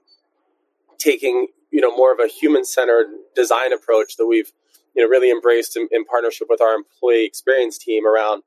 taking, 0.98 1.48
you 1.72 1.82
know, 1.82 1.96
more 1.96 2.12
of 2.12 2.20
a 2.20 2.28
human 2.28 2.66
centered 2.66 3.08
design 3.36 3.72
approach 3.72 4.18
that 4.18 4.26
we've, 4.26 4.52
you 4.96 5.04
know, 5.04 5.10
really 5.10 5.32
embraced 5.32 5.78
in, 5.78 5.88
in 5.92 6.04
partnership 6.06 6.48
with 6.50 6.62
our 6.62 6.74
employee 6.74 7.26
experience 7.26 7.78
team 7.78 8.06
around 8.06 8.44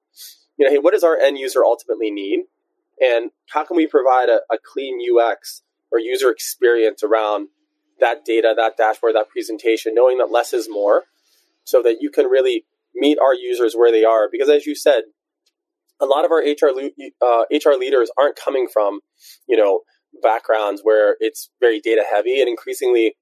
you 0.59 0.65
know, 0.65 0.71
hey, 0.71 0.79
what 0.79 0.93
does 0.93 1.05
our 1.05 1.17
end 1.17 1.39
user 1.39 1.65
ultimately 1.65 2.11
need? 2.11 2.45
And 3.01 3.31
how 3.51 3.65
can 3.65 3.77
we 3.77 3.87
provide 3.87 4.29
a, 4.29 4.41
a 4.51 4.59
clean 4.63 4.99
UX 5.01 5.63
or 5.93 5.99
user 5.99 6.31
experience 6.31 7.03
around 7.03 7.49
that 8.01 8.25
data, 8.25 8.55
that 8.57 8.77
dashboard, 8.77 9.15
that 9.15 9.29
presentation, 9.29 9.95
knowing 9.95 10.19
that 10.19 10.31
less 10.31 10.53
is 10.53 10.69
more 10.69 11.05
so 11.65 11.83
that 11.83 11.97
you 12.01 12.11
can 12.11 12.27
really 12.27 12.65
meet 12.95 13.19
our 13.19 13.35
users 13.35 13.75
where 13.75 13.93
they 13.93 14.05
are. 14.05 14.29
Because 14.31 14.49
as 14.49 14.67
you 14.67 14.75
said, 14.75 15.03
a 16.01 16.07
lot 16.07 16.25
of 16.25 16.31
our 16.31 16.39
HR, 16.39 16.73
uh, 17.23 17.45
HR 17.51 17.79
leaders 17.79 18.11
aren't 18.19 18.37
coming 18.37 18.69
from, 18.71 19.01
you 19.49 19.57
know, 19.57 19.81
backgrounds 20.23 20.81
where 20.83 21.17
it's 21.21 21.51
very 21.61 21.81
data 21.81 22.05
heavy 22.11 22.41
and 22.41 22.49
increasingly 22.49 23.17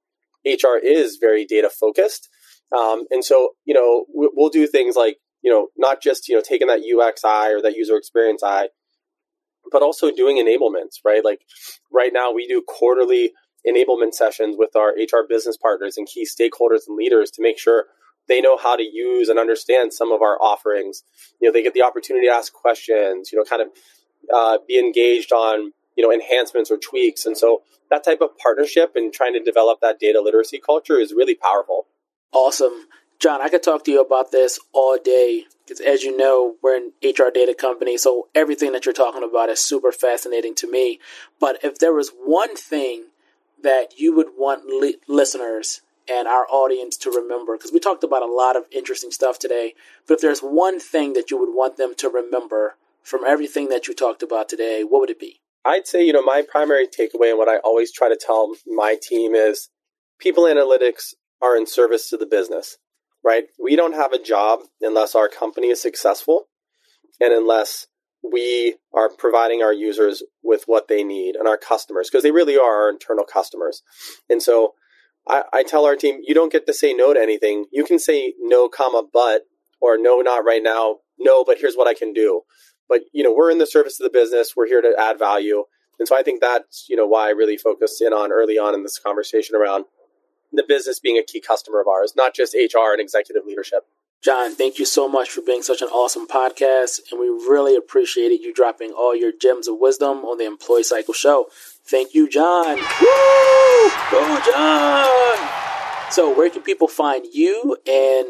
HR 0.44 0.78
is 0.82 1.18
very 1.20 1.44
data 1.44 1.70
focused. 1.70 2.28
Um, 2.76 3.04
and 3.10 3.24
so, 3.24 3.50
you 3.64 3.74
know, 3.74 4.04
we'll 4.08 4.50
do 4.50 4.66
things 4.66 4.96
like 4.96 5.18
you 5.44 5.52
know, 5.52 5.68
not 5.76 6.02
just, 6.02 6.26
you 6.28 6.34
know, 6.34 6.42
taking 6.42 6.68
that 6.68 6.80
UX 6.80 7.22
eye 7.22 7.52
or 7.52 7.60
that 7.60 7.76
user 7.76 7.96
experience 7.96 8.42
eye, 8.42 8.68
but 9.70 9.82
also 9.82 10.10
doing 10.10 10.38
enablements, 10.38 10.96
right? 11.04 11.22
Like 11.22 11.42
right 11.92 12.12
now 12.12 12.32
we 12.32 12.46
do 12.48 12.62
quarterly 12.66 13.32
enablement 13.68 14.14
sessions 14.14 14.56
with 14.58 14.74
our 14.74 14.88
HR 14.90 15.26
business 15.28 15.58
partners 15.58 15.98
and 15.98 16.06
key 16.06 16.26
stakeholders 16.26 16.88
and 16.88 16.96
leaders 16.96 17.30
to 17.32 17.42
make 17.42 17.58
sure 17.58 17.84
they 18.26 18.40
know 18.40 18.56
how 18.56 18.74
to 18.74 18.82
use 18.82 19.28
and 19.28 19.38
understand 19.38 19.92
some 19.92 20.12
of 20.12 20.22
our 20.22 20.40
offerings. 20.40 21.02
You 21.40 21.48
know, 21.48 21.52
they 21.52 21.62
get 21.62 21.74
the 21.74 21.82
opportunity 21.82 22.26
to 22.26 22.32
ask 22.32 22.52
questions, 22.52 23.30
you 23.30 23.38
know, 23.38 23.44
kind 23.44 23.62
of 23.62 23.68
uh, 24.34 24.58
be 24.66 24.78
engaged 24.78 25.30
on, 25.30 25.72
you 25.94 26.06
know, 26.06 26.10
enhancements 26.10 26.70
or 26.70 26.78
tweaks. 26.78 27.26
And 27.26 27.36
so 27.36 27.62
that 27.90 28.02
type 28.02 28.22
of 28.22 28.30
partnership 28.38 28.92
and 28.94 29.12
trying 29.12 29.34
to 29.34 29.40
develop 29.40 29.80
that 29.82 30.00
data 30.00 30.22
literacy 30.22 30.58
culture 30.58 30.98
is 30.98 31.12
really 31.12 31.34
powerful. 31.34 31.86
Awesome. 32.32 32.86
John, 33.20 33.40
I 33.40 33.48
could 33.48 33.62
talk 33.62 33.84
to 33.84 33.90
you 33.90 34.00
about 34.00 34.32
this 34.32 34.58
all 34.72 34.98
day 35.02 35.44
because, 35.66 35.80
as 35.80 36.02
you 36.02 36.16
know, 36.16 36.56
we're 36.62 36.76
an 36.76 36.92
HR 37.02 37.30
data 37.32 37.54
company, 37.54 37.96
so 37.96 38.28
everything 38.34 38.72
that 38.72 38.84
you're 38.84 38.92
talking 38.92 39.22
about 39.22 39.48
is 39.48 39.60
super 39.60 39.92
fascinating 39.92 40.54
to 40.56 40.70
me. 40.70 41.00
But 41.40 41.58
if 41.64 41.78
there 41.78 41.94
was 41.94 42.10
one 42.10 42.54
thing 42.54 43.06
that 43.62 43.98
you 43.98 44.14
would 44.14 44.28
want 44.36 44.66
li- 44.66 44.98
listeners 45.08 45.80
and 46.08 46.28
our 46.28 46.46
audience 46.50 46.98
to 46.98 47.10
remember, 47.10 47.56
because 47.56 47.72
we 47.72 47.80
talked 47.80 48.04
about 48.04 48.22
a 48.22 48.26
lot 48.30 48.56
of 48.56 48.64
interesting 48.70 49.10
stuff 49.10 49.38
today, 49.38 49.74
but 50.06 50.14
if 50.14 50.20
there's 50.20 50.40
one 50.40 50.78
thing 50.78 51.14
that 51.14 51.30
you 51.30 51.38
would 51.38 51.54
want 51.54 51.78
them 51.78 51.94
to 51.96 52.10
remember 52.10 52.76
from 53.02 53.24
everything 53.26 53.70
that 53.70 53.88
you 53.88 53.94
talked 53.94 54.22
about 54.22 54.48
today, 54.48 54.84
what 54.84 55.00
would 55.00 55.10
it 55.10 55.20
be? 55.20 55.40
I'd 55.64 55.86
say, 55.86 56.04
you 56.04 56.12
know, 56.12 56.22
my 56.22 56.42
primary 56.46 56.86
takeaway 56.86 57.30
and 57.30 57.38
what 57.38 57.48
I 57.48 57.56
always 57.58 57.90
try 57.90 58.10
to 58.10 58.18
tell 58.20 58.54
my 58.66 58.98
team 59.00 59.34
is 59.34 59.70
people 60.18 60.44
analytics 60.44 61.14
are 61.40 61.56
in 61.56 61.66
service 61.66 62.10
to 62.10 62.18
the 62.18 62.26
business 62.26 62.76
right? 63.24 63.44
We 63.62 63.74
don't 63.74 63.94
have 63.94 64.12
a 64.12 64.22
job 64.22 64.60
unless 64.80 65.14
our 65.14 65.28
company 65.28 65.68
is 65.68 65.80
successful 65.80 66.48
and 67.20 67.32
unless 67.32 67.86
we 68.22 68.76
are 68.92 69.10
providing 69.10 69.62
our 69.62 69.72
users 69.72 70.22
with 70.42 70.64
what 70.66 70.88
they 70.88 71.04
need 71.04 71.36
and 71.36 71.46
our 71.48 71.58
customers, 71.58 72.08
because 72.10 72.22
they 72.22 72.30
really 72.30 72.56
are 72.56 72.84
our 72.84 72.90
internal 72.90 73.24
customers. 73.24 73.82
And 74.28 74.42
so 74.42 74.74
I, 75.28 75.42
I, 75.52 75.62
tell 75.62 75.84
our 75.84 75.96
team, 75.96 76.20
you 76.26 76.34
don't 76.34 76.52
get 76.52 76.66
to 76.66 76.72
say 76.72 76.94
no 76.94 77.12
to 77.12 77.20
anything. 77.20 77.66
You 77.72 77.84
can 77.84 77.98
say 77.98 78.34
no, 78.40 78.68
comma, 78.68 79.02
but, 79.10 79.42
or 79.80 79.98
no, 79.98 80.20
not 80.20 80.44
right 80.44 80.62
now. 80.62 80.98
No, 81.18 81.44
but 81.44 81.58
here's 81.58 81.74
what 81.74 81.88
I 81.88 81.94
can 81.94 82.12
do. 82.12 82.42
But, 82.88 83.02
you 83.12 83.22
know, 83.22 83.32
we're 83.34 83.50
in 83.50 83.58
the 83.58 83.66
service 83.66 84.00
of 84.00 84.04
the 84.04 84.18
business. 84.18 84.54
We're 84.56 84.68
here 84.68 84.82
to 84.82 84.94
add 84.98 85.18
value. 85.18 85.64
And 85.98 86.08
so 86.08 86.16
I 86.16 86.22
think 86.22 86.40
that's, 86.40 86.86
you 86.88 86.96
know, 86.96 87.06
why 87.06 87.28
I 87.28 87.32
really 87.32 87.56
focused 87.56 88.02
in 88.02 88.12
on 88.12 88.32
early 88.32 88.58
on 88.58 88.74
in 88.74 88.82
this 88.82 88.98
conversation 88.98 89.54
around 89.54 89.84
the 90.56 90.64
business 90.66 91.00
being 91.00 91.18
a 91.18 91.22
key 91.22 91.40
customer 91.40 91.80
of 91.80 91.86
ours, 91.86 92.14
not 92.16 92.34
just 92.34 92.54
HR 92.54 92.92
and 92.92 93.00
executive 93.00 93.44
leadership. 93.46 93.86
John, 94.22 94.54
thank 94.54 94.78
you 94.78 94.86
so 94.86 95.06
much 95.06 95.28
for 95.28 95.42
being 95.42 95.62
such 95.62 95.82
an 95.82 95.88
awesome 95.88 96.26
podcast, 96.26 97.00
and 97.10 97.20
we 97.20 97.26
really 97.26 97.76
appreciated 97.76 98.40
you 98.40 98.54
dropping 98.54 98.92
all 98.92 99.14
your 99.14 99.32
gems 99.38 99.68
of 99.68 99.78
wisdom 99.78 100.24
on 100.24 100.38
the 100.38 100.46
Employee 100.46 100.82
Cycle 100.82 101.12
Show. 101.12 101.46
Thank 101.84 102.14
you, 102.14 102.26
John. 102.26 102.76
Woo! 102.76 103.90
Go, 104.10 104.40
John! 104.50 105.50
So, 106.10 106.34
where 106.34 106.48
can 106.48 106.62
people 106.62 106.88
find 106.88 107.26
you? 107.34 107.76
And 107.86 108.26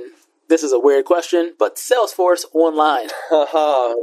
this 0.49 0.63
is 0.63 0.73
a 0.73 0.81
weird 0.81 1.05
question, 1.05 1.55
but 1.59 1.77
Salesforce 1.77 2.45
online. 2.53 3.09
well, 3.31 3.95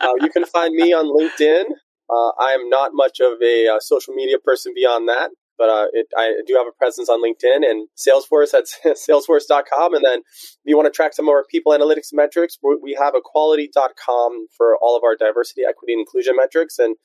uh, 0.00 0.12
you 0.20 0.30
can 0.30 0.46
find 0.46 0.74
me 0.74 0.92
on 0.92 1.06
LinkedIn. 1.06 1.64
Uh, 2.08 2.30
I 2.40 2.52
am 2.52 2.68
not 2.68 2.92
much 2.94 3.20
of 3.20 3.40
a 3.42 3.68
uh, 3.68 3.80
social 3.80 4.14
media 4.14 4.38
person 4.38 4.72
beyond 4.74 5.08
that, 5.08 5.30
but 5.58 5.68
uh, 5.68 5.86
it, 5.92 6.06
I 6.16 6.34
do 6.46 6.54
have 6.54 6.66
a 6.66 6.72
presence 6.72 7.08
on 7.08 7.22
LinkedIn 7.22 7.68
and 7.68 7.88
Salesforce 7.96 8.54
at 8.54 8.64
salesforce.com. 8.96 9.94
And 9.94 10.04
then 10.04 10.20
if 10.20 10.60
you 10.64 10.76
want 10.76 10.86
to 10.86 10.96
track 10.96 11.14
some 11.14 11.24
more 11.24 11.44
people 11.48 11.72
analytics 11.72 12.08
metrics, 12.12 12.58
we 12.62 12.96
have 12.98 13.14
equality.com 13.14 14.46
for 14.56 14.76
all 14.80 14.96
of 14.96 15.04
our 15.04 15.16
diversity, 15.16 15.62
equity, 15.68 15.92
and 15.92 16.00
inclusion 16.00 16.34
metrics. 16.36 16.78
And 16.78 16.96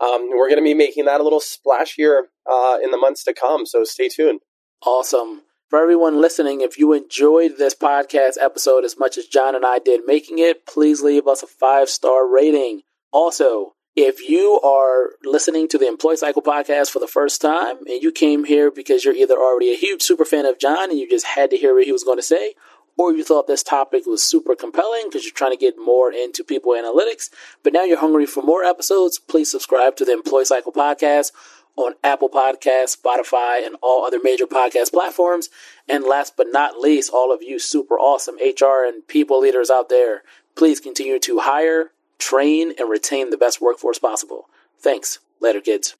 um, 0.00 0.28
we're 0.30 0.48
going 0.48 0.58
to 0.58 0.64
be 0.64 0.74
making 0.74 1.06
that 1.06 1.20
a 1.20 1.24
little 1.24 1.40
splashier 1.40 2.22
uh, 2.50 2.78
in 2.82 2.90
the 2.90 2.98
months 2.98 3.24
to 3.24 3.34
come. 3.34 3.66
So 3.66 3.84
stay 3.84 4.08
tuned. 4.08 4.40
Awesome. 4.84 5.42
For 5.68 5.82
everyone 5.82 6.20
listening, 6.20 6.60
if 6.60 6.78
you 6.78 6.92
enjoyed 6.92 7.58
this 7.58 7.74
podcast 7.74 8.34
episode 8.40 8.84
as 8.84 8.96
much 8.98 9.18
as 9.18 9.26
John 9.26 9.56
and 9.56 9.66
I 9.66 9.80
did 9.80 10.02
making 10.06 10.38
it, 10.38 10.64
please 10.64 11.02
leave 11.02 11.26
us 11.26 11.42
a 11.42 11.46
five 11.46 11.88
star 11.88 12.26
rating. 12.28 12.82
Also, 13.12 13.74
if 13.96 14.28
you 14.28 14.60
are 14.60 15.12
listening 15.24 15.66
to 15.68 15.78
the 15.78 15.88
Employee 15.88 16.18
Cycle 16.18 16.42
podcast 16.42 16.90
for 16.90 16.98
the 16.98 17.08
first 17.08 17.40
time 17.40 17.78
and 17.86 18.02
you 18.02 18.12
came 18.12 18.44
here 18.44 18.70
because 18.70 19.04
you're 19.04 19.14
either 19.14 19.36
already 19.36 19.72
a 19.72 19.76
huge 19.76 20.02
super 20.02 20.26
fan 20.26 20.44
of 20.44 20.58
John 20.58 20.90
and 20.90 20.98
you 20.98 21.08
just 21.08 21.24
had 21.24 21.48
to 21.50 21.56
hear 21.56 21.74
what 21.74 21.84
he 21.84 21.92
was 21.92 22.04
going 22.04 22.18
to 22.18 22.22
say, 22.22 22.54
or 22.98 23.14
you 23.14 23.24
thought 23.24 23.46
this 23.46 23.62
topic 23.62 24.04
was 24.04 24.22
super 24.22 24.54
compelling 24.54 25.04
because 25.04 25.24
you're 25.24 25.32
trying 25.32 25.52
to 25.52 25.56
get 25.56 25.78
more 25.78 26.12
into 26.12 26.44
people 26.44 26.72
analytics, 26.72 27.30
but 27.62 27.72
now 27.72 27.84
you're 27.84 27.98
hungry 27.98 28.26
for 28.26 28.42
more 28.42 28.64
episodes, 28.64 29.18
please 29.18 29.50
subscribe 29.50 29.96
to 29.96 30.04
the 30.04 30.12
Employee 30.12 30.44
Cycle 30.44 30.72
podcast 30.72 31.32
on 31.76 31.94
Apple 32.04 32.28
Podcasts, 32.28 32.98
Spotify, 32.98 33.64
and 33.64 33.76
all 33.82 34.04
other 34.04 34.20
major 34.22 34.46
podcast 34.46 34.92
platforms. 34.92 35.48
And 35.88 36.04
last 36.04 36.34
but 36.36 36.48
not 36.50 36.78
least, 36.78 37.10
all 37.12 37.32
of 37.32 37.42
you 37.42 37.58
super 37.58 37.98
awesome 37.98 38.36
HR 38.36 38.84
and 38.86 39.06
people 39.06 39.40
leaders 39.40 39.70
out 39.70 39.88
there, 39.88 40.22
please 40.54 40.80
continue 40.80 41.18
to 41.20 41.40
hire, 41.40 41.92
train, 42.18 42.72
and 42.78 42.90
retain 42.90 43.30
the 43.30 43.36
best 43.36 43.60
workforce 43.60 43.98
possible. 43.98 44.48
Thanks. 44.78 45.18
Later, 45.40 45.60
kids. 45.60 45.96